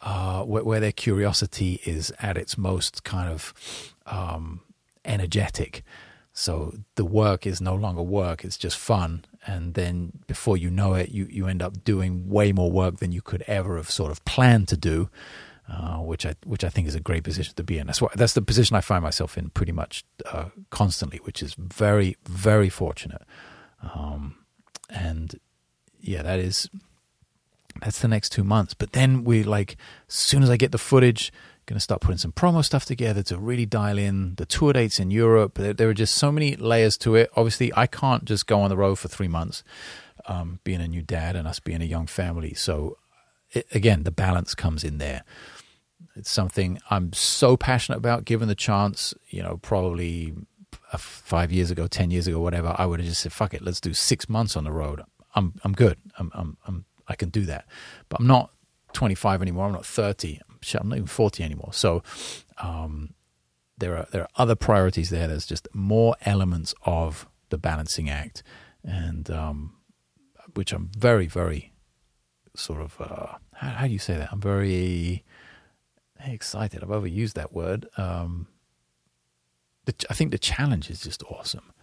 uh, 0.02 0.44
where, 0.44 0.64
where, 0.64 0.80
their 0.80 0.92
curiosity 0.92 1.80
is 1.86 2.12
at 2.20 2.36
its 2.38 2.58
most 2.58 3.04
kind 3.04 3.30
of 3.30 3.54
um, 4.08 4.62
energetic. 5.06 5.84
So 6.42 6.74
the 6.96 7.06
work 7.06 7.46
is 7.46 7.62
no 7.62 7.76
longer 7.76 8.02
work; 8.02 8.44
it's 8.44 8.58
just 8.58 8.76
fun. 8.76 9.26
And 9.46 9.76
then 9.76 10.24
before 10.26 10.58
you 10.58 10.72
know 10.72 10.96
it, 10.96 11.10
you 11.10 11.28
you 11.30 11.46
end 11.46 11.62
up 11.62 11.84
doing 11.84 12.28
way 12.30 12.52
more 12.52 12.72
work 12.72 12.98
than 12.98 13.12
you 13.12 13.22
could 13.22 13.44
ever 13.44 13.78
have 13.78 13.92
sort 13.92 14.12
of 14.12 14.26
planned 14.26 14.68
to 14.70 14.78
do. 14.78 15.10
Uh, 15.70 15.98
which 15.98 16.26
I 16.26 16.34
which 16.44 16.64
I 16.64 16.70
think 16.70 16.88
is 16.88 16.96
a 16.96 17.00
great 17.00 17.24
position 17.24 17.54
to 17.56 17.64
be 17.64 17.78
in. 17.78 17.86
That's 17.86 18.02
what 18.02 18.14
that's 18.14 18.34
the 18.34 18.42
position 18.42 18.76
I 18.76 18.82
find 18.82 19.04
myself 19.04 19.38
in 19.38 19.52
pretty 19.52 19.72
much 19.72 20.04
uh, 20.26 20.46
constantly, 20.72 21.20
which 21.20 21.44
is 21.44 21.54
very 21.54 22.18
very 22.26 22.70
fortunate. 22.70 23.22
Um, 23.84 24.36
and 24.90 25.40
yeah, 26.00 26.24
that 26.24 26.40
is 26.40 26.70
that's 27.82 28.00
the 28.00 28.08
next 28.08 28.30
two 28.30 28.44
months. 28.44 28.74
But 28.74 28.94
then 28.94 29.24
we 29.24 29.44
like 29.44 29.78
as 30.10 30.16
soon 30.16 30.42
as 30.42 30.50
I 30.50 30.58
get 30.58 30.72
the 30.72 30.80
footage, 30.80 31.32
going 31.72 31.78
to 31.78 31.82
start 31.82 32.02
putting 32.02 32.18
some 32.18 32.34
promo 32.34 32.64
stuff 32.66 32.84
together 32.84 33.24
to 33.24 33.38
really 33.38 33.66
dial 33.66 33.98
in 33.98 34.36
the 34.36 34.46
tour 34.46 34.74
dates 34.74 35.00
in 35.00 35.10
Europe. 35.10 35.54
There, 35.54 35.74
there, 35.74 35.88
are 35.88 35.94
just 35.94 36.16
so 36.16 36.30
many 36.30 36.58
layers 36.58 36.98
to 36.98 37.16
it. 37.16 37.32
Obviously, 37.38 37.72
I 37.78 37.88
can't 37.88 38.26
just 38.26 38.46
go 38.46 38.60
on 38.60 38.70
the 38.70 38.76
road 38.76 38.96
for 38.96 39.08
three 39.08 39.30
months, 39.30 39.64
um, 40.26 40.60
being 40.66 40.82
a 40.82 40.88
new 40.88 41.02
dad 41.02 41.38
and 41.38 41.48
us 41.48 41.62
being 41.62 41.82
a 41.82 41.86
young 41.86 42.08
family. 42.08 42.54
So, 42.54 42.98
it, 43.52 43.68
again, 43.74 44.04
the 44.04 44.12
balance 44.12 44.54
comes 44.54 44.84
in 44.84 44.98
there. 44.98 45.24
It's 46.18 46.30
something 46.30 46.78
I'm 46.90 47.14
so 47.14 47.56
passionate 47.56 48.00
about. 48.00 48.26
Given 48.26 48.50
the 48.50 48.56
chance, 48.56 49.14
you 49.30 49.42
know, 49.42 49.58
probably 49.62 50.34
five 50.98 51.54
years 51.54 51.72
ago, 51.72 51.88
ten 51.88 52.12
years 52.12 52.28
ago, 52.28 52.42
whatever, 52.42 52.76
I 52.78 52.86
would 52.86 53.00
have 53.00 53.08
just 53.08 53.22
said, 53.22 53.32
"Fuck 53.32 53.54
it, 53.54 53.62
let's 53.62 53.80
do 53.80 53.94
six 53.94 54.28
months 54.28 54.58
on 54.58 54.66
the 54.66 54.74
road." 54.74 55.04
I'm 55.36 55.54
I'm 55.64 55.72
good. 55.72 55.98
I'm 56.20 56.32
I'm, 56.34 56.58
I'm 56.68 56.86
I 57.08 57.16
can 57.16 57.30
do 57.30 57.46
that, 57.46 57.66
but 58.10 58.20
I'm 58.20 58.28
not 58.28 58.52
25 58.92 59.42
anymore. 59.42 59.68
I'm 59.68 59.72
not 59.72 59.86
30. 59.86 60.42
I'm 60.76 60.90
not 60.90 60.96
even 60.98 61.08
40 61.08 61.44
anymore. 61.44 61.74
So 61.74 62.04
um, 62.58 63.14
there 63.78 63.98
are 63.98 64.08
there 64.12 64.22
are 64.24 64.30
other 64.36 64.56
priorities 64.56 65.10
there. 65.10 65.28
There's 65.28 65.46
just 65.46 65.68
more 65.74 66.16
elements 66.26 66.74
of 66.84 67.28
the 67.50 67.58
balancing 67.58 68.10
act, 68.10 68.44
and 68.84 69.30
um, 69.30 69.76
which 70.54 70.72
I'm 70.72 70.90
very 70.98 71.28
very 71.28 71.74
sort 72.56 72.82
of 72.82 73.00
uh, 73.00 73.38
how, 73.56 73.70
how, 73.70 73.88
do 73.88 73.94
you 73.94 74.00
say 74.00 74.18
that? 74.18 74.30
I'm 74.32 74.42
very 74.42 75.24
excited. 76.20 76.84
I've 76.84 76.90
overused 76.90 77.34
that 77.34 77.54
word. 77.54 77.88
Um, 77.98 78.48
the, 79.86 79.96
I 80.10 80.14
think 80.14 80.32
the 80.32 80.38
challenge 80.38 80.90
is 80.90 81.02
just 81.02 81.24
awesome. 81.24 81.74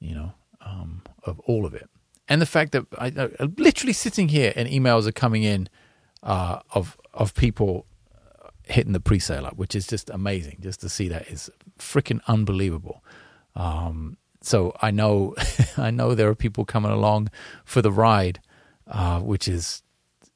You 0.00 0.14
know, 0.14 0.32
um, 0.60 1.02
of 1.22 1.40
all 1.40 1.64
of 1.64 1.74
it, 1.74 1.88
and 2.28 2.42
the 2.42 2.46
fact 2.46 2.72
that 2.72 2.86
I, 2.98 3.06
I 3.40 3.44
literally 3.56 3.92
sitting 3.92 4.28
here 4.28 4.52
and 4.56 4.68
emails 4.68 5.06
are 5.06 5.12
coming 5.12 5.44
in 5.44 5.68
uh, 6.22 6.60
of 6.74 6.98
of 7.12 7.34
people 7.34 7.86
hitting 8.66 8.92
the 8.92 9.00
pre-sale 9.00 9.46
up, 9.46 9.56
which 9.56 9.74
is 9.74 9.86
just 9.86 10.10
amazing. 10.10 10.58
Just 10.60 10.80
to 10.80 10.88
see 10.88 11.08
that 11.08 11.28
is 11.28 11.50
freaking 11.78 12.20
unbelievable. 12.26 13.04
Um, 13.54 14.16
so 14.40 14.74
I 14.80 14.90
know, 14.90 15.34
I 15.76 15.90
know 15.90 16.14
there 16.14 16.28
are 16.28 16.34
people 16.34 16.64
coming 16.64 16.92
along 16.92 17.30
for 17.64 17.82
the 17.82 17.92
ride, 17.92 18.40
uh, 18.86 19.20
which 19.20 19.48
is 19.48 19.82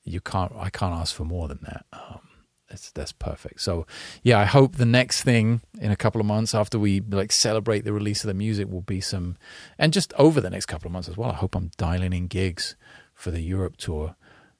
you 0.05 0.21
can't. 0.21 0.53
I 0.57 0.71
can't 0.71 0.95
ask 0.95 1.15
for 1.15 1.25
more 1.25 1.49
than 1.49 1.59
that. 1.63 1.85
Um, 1.93 2.21
that's 2.69 2.91
that's 2.93 3.13
perfect. 3.13 3.61
So 3.61 3.87
yeah, 4.23 4.39
I 4.39 4.45
hope 4.45 4.77
the 4.77 4.87
next 4.87 5.23
thing 5.23 5.61
in 5.81 5.91
a 5.91 5.97
couple 5.97 6.21
of 6.21 6.27
months 6.27 6.55
after 6.55 6.79
we 6.79 7.01
like 7.01 7.33
celebrate 7.33 7.85
the 7.85 7.93
release 7.93 8.25
of 8.25 8.29
the 8.29 8.35
music 8.35 8.69
will 8.69 8.83
be 8.83 9.01
some, 9.01 9.37
and 9.79 9.93
just 9.93 10.13
over 10.15 10.41
the 10.41 10.51
next 10.51 10.67
couple 10.67 10.87
of 10.87 10.93
months 10.93 11.09
as 11.09 11.17
well. 11.17 11.31
I 11.31 11.35
hope 11.35 11.55
I'm 11.55 11.71
dialing 11.77 12.13
in 12.13 12.27
gigs 12.27 12.77
for 13.15 13.31
the 13.31 13.41
Europe 13.41 13.77
tour, 13.77 14.17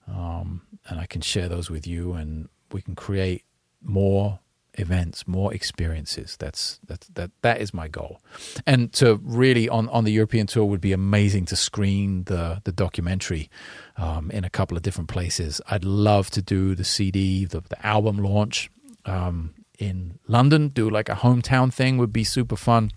um, 0.07 0.63
and 0.87 1.01
I 1.01 1.07
can 1.07 1.21
share 1.21 1.49
those 1.49 1.71
with 1.71 1.87
you 1.87 2.13
and 2.13 2.49
we 2.73 2.83
can 2.83 2.95
create 2.95 3.45
more 3.83 4.41
events, 4.79 5.27
more 5.27 5.53
experiences. 5.53 6.37
That's 6.39 6.79
that 6.87 7.07
that 7.15 7.31
that 7.43 7.61
is 7.61 7.75
my 7.75 7.89
goal. 7.89 8.21
And 8.67 8.93
to 8.95 9.21
really 9.23 9.69
on 9.69 9.89
on 9.89 10.05
the 10.05 10.13
European 10.13 10.47
tour 10.47 10.65
would 10.65 10.81
be 10.81 10.93
amazing 10.93 11.47
to 11.47 11.57
screen 11.57 12.25
the 12.25 12.61
the 12.65 12.73
documentary 12.73 13.51
um, 13.97 14.31
in 14.31 14.45
a 14.45 14.51
couple 14.51 14.77
of 14.77 14.83
different 14.83 15.09
places. 15.09 15.61
I'd 15.69 15.85
love 15.85 16.31
to 16.31 16.43
do 16.43 16.75
the 16.75 16.85
CD, 16.85 17.45
the, 17.45 17.61
the 17.61 17.87
album 17.87 18.19
launch 18.19 18.71
um, 19.05 19.55
in 19.79 20.19
London. 20.27 20.69
Do 20.69 20.89
like 20.89 21.09
a 21.09 21.17
hometown 21.17 21.73
thing 21.73 21.99
would 21.99 22.13
be 22.13 22.25
super 22.25 22.57
fun. 22.57 22.93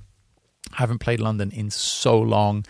I 0.74 0.78
haven't 0.78 1.00
played 1.00 1.20
London 1.20 1.52
in 1.52 1.70
so 1.72 2.20
long. 2.20 2.66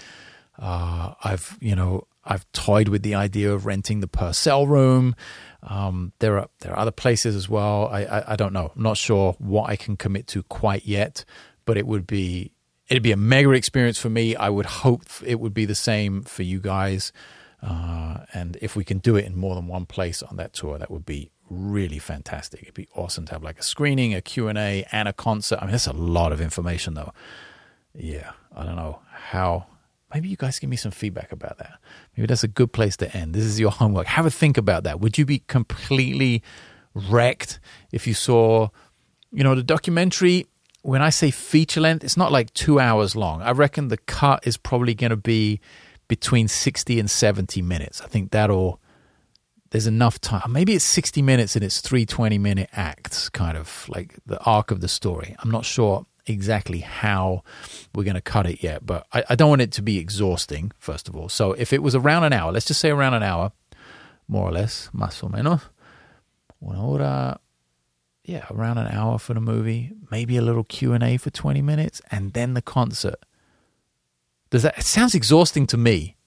Uh, 0.57 1.13
I've 1.23 1.57
you 1.59 1.75
know 1.75 2.07
I've 2.23 2.49
toyed 2.51 2.87
with 2.87 3.03
the 3.03 3.15
idea 3.15 3.51
of 3.51 3.65
renting 3.65 3.99
the 3.99 4.07
Purcell 4.07 4.67
room. 4.67 5.15
Um, 5.63 6.13
there 6.19 6.39
are 6.39 6.49
there 6.59 6.73
are 6.73 6.79
other 6.79 6.91
places 6.91 7.35
as 7.35 7.49
well. 7.49 7.87
I, 7.91 8.03
I, 8.03 8.33
I 8.33 8.35
don't 8.35 8.53
know. 8.53 8.71
I'm 8.75 8.83
not 8.83 8.97
sure 8.97 9.35
what 9.39 9.69
I 9.69 9.75
can 9.75 9.97
commit 9.97 10.27
to 10.27 10.43
quite 10.43 10.85
yet, 10.85 11.25
but 11.65 11.77
it 11.77 11.87
would 11.87 12.05
be 12.05 12.51
it'd 12.87 13.03
be 13.03 13.11
a 13.11 13.17
mega 13.17 13.51
experience 13.51 13.97
for 13.97 14.09
me. 14.09 14.35
I 14.35 14.49
would 14.49 14.65
hope 14.65 15.03
it 15.25 15.39
would 15.39 15.53
be 15.53 15.65
the 15.65 15.75
same 15.75 16.23
for 16.23 16.43
you 16.43 16.59
guys. 16.59 17.11
Uh, 17.61 18.25
and 18.33 18.57
if 18.61 18.75
we 18.75 18.83
can 18.83 18.97
do 18.97 19.15
it 19.15 19.25
in 19.25 19.37
more 19.37 19.55
than 19.55 19.67
one 19.67 19.85
place 19.85 20.23
on 20.23 20.35
that 20.37 20.51
tour, 20.53 20.79
that 20.79 20.89
would 20.89 21.05
be 21.05 21.31
really 21.49 21.99
fantastic. 21.99 22.63
It'd 22.63 22.73
be 22.73 22.87
awesome 22.95 23.25
to 23.25 23.33
have 23.33 23.43
like 23.43 23.59
a 23.59 23.63
screening, 23.63 24.13
a 24.13 24.21
Q&A, 24.21 24.85
and 24.91 25.07
a 25.07 25.13
concert. 25.13 25.59
I 25.61 25.65
mean, 25.65 25.71
that's 25.71 25.87
a 25.87 25.93
lot 25.93 26.31
of 26.31 26.41
information 26.41 26.95
though. 26.95 27.13
Yeah, 27.93 28.31
I 28.55 28.63
don't 28.63 28.75
know 28.75 28.99
how 29.11 29.67
maybe 30.13 30.29
you 30.29 30.37
guys 30.37 30.59
give 30.59 30.69
me 30.69 30.75
some 30.75 30.91
feedback 30.91 31.31
about 31.31 31.57
that. 31.57 31.79
Maybe 32.15 32.27
that's 32.27 32.43
a 32.43 32.47
good 32.47 32.73
place 32.73 32.97
to 32.97 33.15
end. 33.15 33.33
This 33.33 33.43
is 33.43 33.59
your 33.59 33.71
homework. 33.71 34.07
Have 34.07 34.25
a 34.25 34.31
think 34.31 34.57
about 34.57 34.83
that. 34.83 34.99
Would 34.99 35.17
you 35.17 35.25
be 35.25 35.39
completely 35.39 36.43
wrecked 36.93 37.59
if 37.91 38.07
you 38.07 38.13
saw, 38.13 38.69
you 39.31 39.43
know, 39.43 39.55
the 39.55 39.63
documentary? 39.63 40.47
When 40.83 41.01
I 41.01 41.09
say 41.09 41.29
feature 41.31 41.81
length, 41.81 42.03
it's 42.03 42.17
not 42.17 42.31
like 42.31 42.53
two 42.53 42.79
hours 42.79 43.15
long. 43.15 43.41
I 43.41 43.51
reckon 43.51 43.89
the 43.89 43.97
cut 43.97 44.45
is 44.47 44.57
probably 44.57 44.95
going 44.95 45.11
to 45.11 45.17
be 45.17 45.59
between 46.07 46.47
60 46.47 46.99
and 46.99 47.09
70 47.09 47.61
minutes. 47.61 48.01
I 48.01 48.07
think 48.07 48.31
that'll, 48.31 48.81
there's 49.69 49.87
enough 49.87 50.19
time. 50.19 50.51
Maybe 50.51 50.73
it's 50.73 50.83
60 50.83 51.21
minutes 51.21 51.55
and 51.55 51.63
it's 51.63 51.81
three 51.81 52.05
20 52.05 52.37
minute 52.37 52.69
acts, 52.73 53.29
kind 53.29 53.57
of 53.57 53.85
like 53.89 54.17
the 54.25 54.39
arc 54.39 54.71
of 54.71 54.81
the 54.81 54.87
story. 54.87 55.35
I'm 55.39 55.51
not 55.51 55.65
sure 55.65 56.05
exactly 56.25 56.79
how 56.79 57.43
we're 57.93 58.03
going 58.03 58.15
to 58.15 58.21
cut 58.21 58.45
it 58.45 58.63
yet, 58.63 58.85
but 58.85 59.07
I, 59.13 59.23
I, 59.29 59.35
don't 59.35 59.49
want 59.49 59.61
it 59.61 59.71
to 59.73 59.81
be 59.81 59.97
exhausting, 59.97 60.71
first 60.77 61.07
of 61.07 61.15
all. 61.15 61.29
So 61.29 61.53
if 61.53 61.73
it 61.73 61.81
was 61.81 61.95
around 61.95 62.23
an 62.23 62.33
hour, 62.33 62.51
let's 62.51 62.65
just 62.65 62.79
say 62.79 62.89
around 62.89 63.13
an 63.13 63.23
hour, 63.23 63.51
more 64.27 64.47
or 64.47 64.51
less, 64.51 64.89
más 64.93 65.23
o 65.23 65.29
menos, 65.29 65.61
una 66.63 66.79
hora, 66.79 67.39
yeah, 68.23 68.45
around 68.51 68.77
an 68.77 68.87
hour 68.87 69.17
for 69.17 69.33
the 69.33 69.41
movie, 69.41 69.91
maybe 70.09 70.37
a 70.37 70.41
little 70.41 70.63
Q&A 70.63 71.17
for 71.17 71.29
20 71.29 71.61
minutes, 71.61 72.01
and 72.11 72.33
then 72.33 72.53
the 72.53 72.61
concert. 72.61 73.19
Does 74.49 74.63
that, 74.63 74.77
it 74.77 74.85
sounds 74.85 75.15
exhausting 75.15 75.65
to 75.67 75.77
me. 75.77 76.17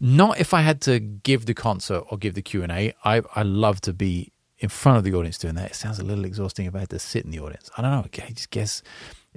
Not 0.00 0.40
if 0.40 0.54
I 0.54 0.62
had 0.62 0.80
to 0.82 0.98
give 0.98 1.46
the 1.46 1.54
concert 1.54 2.04
or 2.10 2.16
give 2.16 2.34
the 2.34 2.42
Q&A. 2.42 2.94
I, 3.04 3.22
I 3.34 3.42
love 3.42 3.80
to 3.82 3.92
be 3.92 4.32
in 4.58 4.68
front 4.68 4.98
of 4.98 5.04
the 5.04 5.14
audience 5.14 5.38
doing 5.38 5.54
that. 5.56 5.70
It 5.70 5.74
sounds 5.74 5.98
a 5.98 6.04
little 6.04 6.24
exhausting 6.24 6.66
if 6.66 6.74
I 6.74 6.80
had 6.80 6.90
to 6.90 6.98
sit 6.98 7.24
in 7.24 7.30
the 7.30 7.40
audience. 7.40 7.70
I 7.76 7.82
don't 7.82 7.90
know. 7.90 8.06
I 8.24 8.30
just 8.30 8.50
guess 8.50 8.82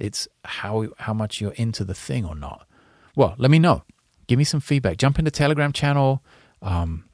it's 0.00 0.28
how 0.44 0.88
how 0.98 1.14
much 1.14 1.40
you're 1.40 1.52
into 1.52 1.84
the 1.84 1.94
thing 1.94 2.24
or 2.24 2.34
not. 2.34 2.66
Well, 3.14 3.34
let 3.38 3.50
me 3.50 3.58
know. 3.58 3.82
Give 4.26 4.38
me 4.38 4.44
some 4.44 4.60
feedback. 4.60 4.96
Jump 4.96 5.18
in 5.18 5.24
the 5.24 5.30
Telegram 5.30 5.72
channel, 5.72 6.22
um, 6.62 7.04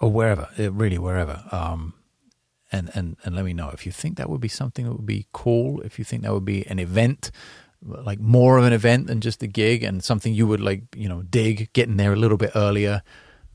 or 0.00 0.10
wherever, 0.10 0.48
uh, 0.58 0.72
really 0.72 0.98
wherever. 0.98 1.44
Um, 1.52 1.94
and, 2.72 2.90
and 2.94 3.16
and 3.24 3.34
let 3.34 3.44
me 3.44 3.52
know 3.52 3.70
if 3.70 3.86
you 3.86 3.92
think 3.92 4.16
that 4.16 4.28
would 4.28 4.40
be 4.40 4.48
something 4.48 4.84
that 4.84 4.92
would 4.92 5.06
be 5.06 5.26
cool. 5.32 5.80
If 5.82 5.98
you 5.98 6.04
think 6.04 6.22
that 6.22 6.32
would 6.32 6.44
be 6.44 6.66
an 6.66 6.78
event, 6.78 7.30
like 7.82 8.20
more 8.20 8.58
of 8.58 8.64
an 8.64 8.72
event 8.72 9.06
than 9.06 9.20
just 9.20 9.42
a 9.42 9.46
gig, 9.46 9.82
and 9.82 10.02
something 10.02 10.34
you 10.34 10.46
would 10.46 10.60
like, 10.60 10.82
you 10.94 11.08
know, 11.08 11.22
dig, 11.22 11.72
getting 11.72 11.96
there 11.96 12.12
a 12.12 12.16
little 12.16 12.38
bit 12.38 12.52
earlier 12.54 13.02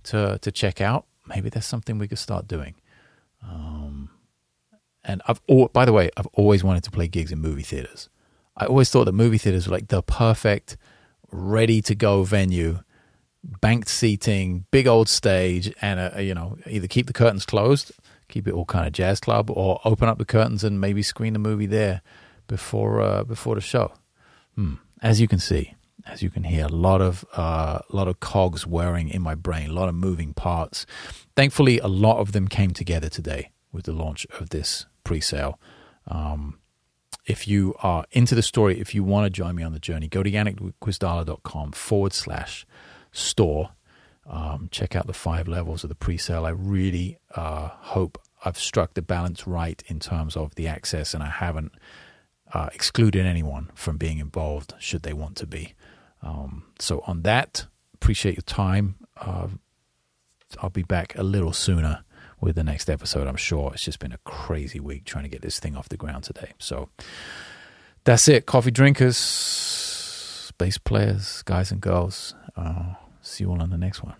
to 0.03 0.39
to 0.39 0.51
check 0.51 0.81
out. 0.81 1.05
Maybe 1.27 1.49
that's 1.49 1.67
something 1.67 1.97
we 1.97 2.07
could 2.07 2.19
start 2.19 2.47
doing. 2.47 2.75
Um, 3.43 3.92
and 5.03 5.21
I've, 5.27 5.41
by 5.73 5.85
the 5.85 5.93
way, 5.93 6.09
I've 6.15 6.27
always 6.33 6.63
wanted 6.63 6.83
to 6.85 6.91
play 6.91 7.07
gigs 7.07 7.31
in 7.31 7.39
movie 7.39 7.63
theaters. 7.63 8.09
I 8.55 8.65
always 8.65 8.89
thought 8.89 9.05
that 9.05 9.13
movie 9.13 9.37
theaters 9.37 9.67
were 9.67 9.75
like 9.75 9.87
the 9.87 10.01
perfect, 10.01 10.77
ready 11.31 11.81
to 11.81 11.95
go 11.95 12.23
venue, 12.23 12.79
banked 13.43 13.89
seating, 13.89 14.65
big 14.71 14.87
old 14.87 15.09
stage, 15.09 15.73
and 15.81 15.99
a, 15.99 16.19
a, 16.19 16.21
you 16.21 16.33
know 16.33 16.57
either 16.67 16.87
keep 16.87 17.07
the 17.07 17.13
curtains 17.13 17.45
closed, 17.45 17.91
keep 18.29 18.47
it 18.47 18.53
all 18.53 18.65
kind 18.65 18.87
of 18.87 18.93
jazz 18.93 19.19
club, 19.19 19.49
or 19.49 19.81
open 19.83 20.07
up 20.07 20.17
the 20.17 20.25
curtains 20.25 20.63
and 20.63 20.79
maybe 20.79 21.01
screen 21.01 21.33
the 21.33 21.39
movie 21.39 21.65
there 21.65 22.01
before 22.47 23.01
uh, 23.01 23.23
before 23.23 23.55
the 23.55 23.61
show. 23.61 23.91
Hmm. 24.55 24.75
As 25.01 25.19
you 25.19 25.27
can 25.27 25.39
see, 25.39 25.73
as 26.05 26.21
you 26.21 26.29
can 26.29 26.43
hear, 26.43 26.65
a 26.65 26.69
lot 26.69 27.01
of 27.01 27.25
uh, 27.35 27.79
a 27.89 27.95
lot 27.95 28.07
of 28.07 28.19
cogs 28.19 28.65
whirring 28.65 29.09
in 29.09 29.21
my 29.21 29.35
brain, 29.35 29.71
a 29.71 29.73
lot 29.73 29.89
of 29.89 29.95
moving 29.95 30.33
parts. 30.33 30.85
Thankfully, 31.35 31.79
a 31.79 31.87
lot 31.87 32.19
of 32.19 32.31
them 32.31 32.47
came 32.47 32.71
together 32.71 33.09
today 33.09 33.51
with 33.71 33.85
the 33.85 33.91
launch 33.91 34.27
of 34.39 34.51
this 34.51 34.85
pre-sale. 35.03 35.59
Um, 36.07 36.59
if 37.25 37.47
you 37.47 37.75
are 37.81 38.05
into 38.11 38.35
the 38.35 38.41
story, 38.41 38.79
if 38.79 38.93
you 38.93 39.03
want 39.03 39.25
to 39.25 39.29
join 39.29 39.55
me 39.55 39.63
on 39.63 39.71
the 39.71 39.79
journey, 39.79 40.07
go 40.07 40.23
to 40.23 40.31
janekgwizdala.com 40.31 41.71
forward 41.71 42.13
slash 42.13 42.65
store. 43.11 43.71
Um, 44.25 44.69
check 44.71 44.95
out 44.95 45.07
the 45.07 45.13
five 45.13 45.47
levels 45.47 45.83
of 45.83 45.89
the 45.89 45.95
pre-sale. 45.95 46.45
I 46.45 46.49
really 46.49 47.17
uh, 47.35 47.69
hope 47.69 48.21
I've 48.43 48.57
struck 48.57 48.93
the 48.93 49.01
balance 49.01 49.47
right 49.47 49.81
in 49.87 49.99
terms 49.99 50.35
of 50.35 50.55
the 50.55 50.67
access, 50.67 51.13
and 51.13 51.23
I 51.23 51.29
haven't 51.29 51.73
uh, 52.53 52.69
excluded 52.73 53.25
anyone 53.25 53.69
from 53.73 53.97
being 53.97 54.19
involved 54.19 54.73
should 54.79 55.03
they 55.03 55.13
want 55.13 55.37
to 55.37 55.47
be. 55.47 55.73
Um, 56.21 56.65
so 56.79 57.03
on 57.07 57.21
that, 57.23 57.67
appreciate 57.93 58.35
your 58.35 58.43
time. 58.43 58.95
Uh, 59.17 59.47
I'll 60.61 60.69
be 60.69 60.83
back 60.83 61.17
a 61.17 61.23
little 61.23 61.53
sooner 61.53 62.03
with 62.43 62.55
the 62.55 62.63
next 62.63 62.89
episode, 62.89 63.27
I'm 63.27 63.35
sure. 63.35 63.71
It's 63.73 63.83
just 63.83 63.99
been 63.99 64.11
a 64.11 64.19
crazy 64.25 64.79
week 64.79 65.05
trying 65.05 65.23
to 65.23 65.29
get 65.29 65.41
this 65.41 65.59
thing 65.59 65.75
off 65.75 65.89
the 65.89 65.97
ground 65.97 66.23
today. 66.25 66.51
So 66.59 66.89
that's 68.03 68.27
it. 68.27 68.45
Coffee 68.45 68.71
drinkers, 68.71 70.51
bass 70.57 70.77
players, 70.77 71.41
guys 71.43 71.71
and 71.71 71.81
girls. 71.81 72.35
Uh, 72.55 72.95
see 73.21 73.45
you 73.45 73.51
all 73.51 73.61
on 73.61 73.69
the 73.69 73.77
next 73.77 74.03
one. 74.03 74.15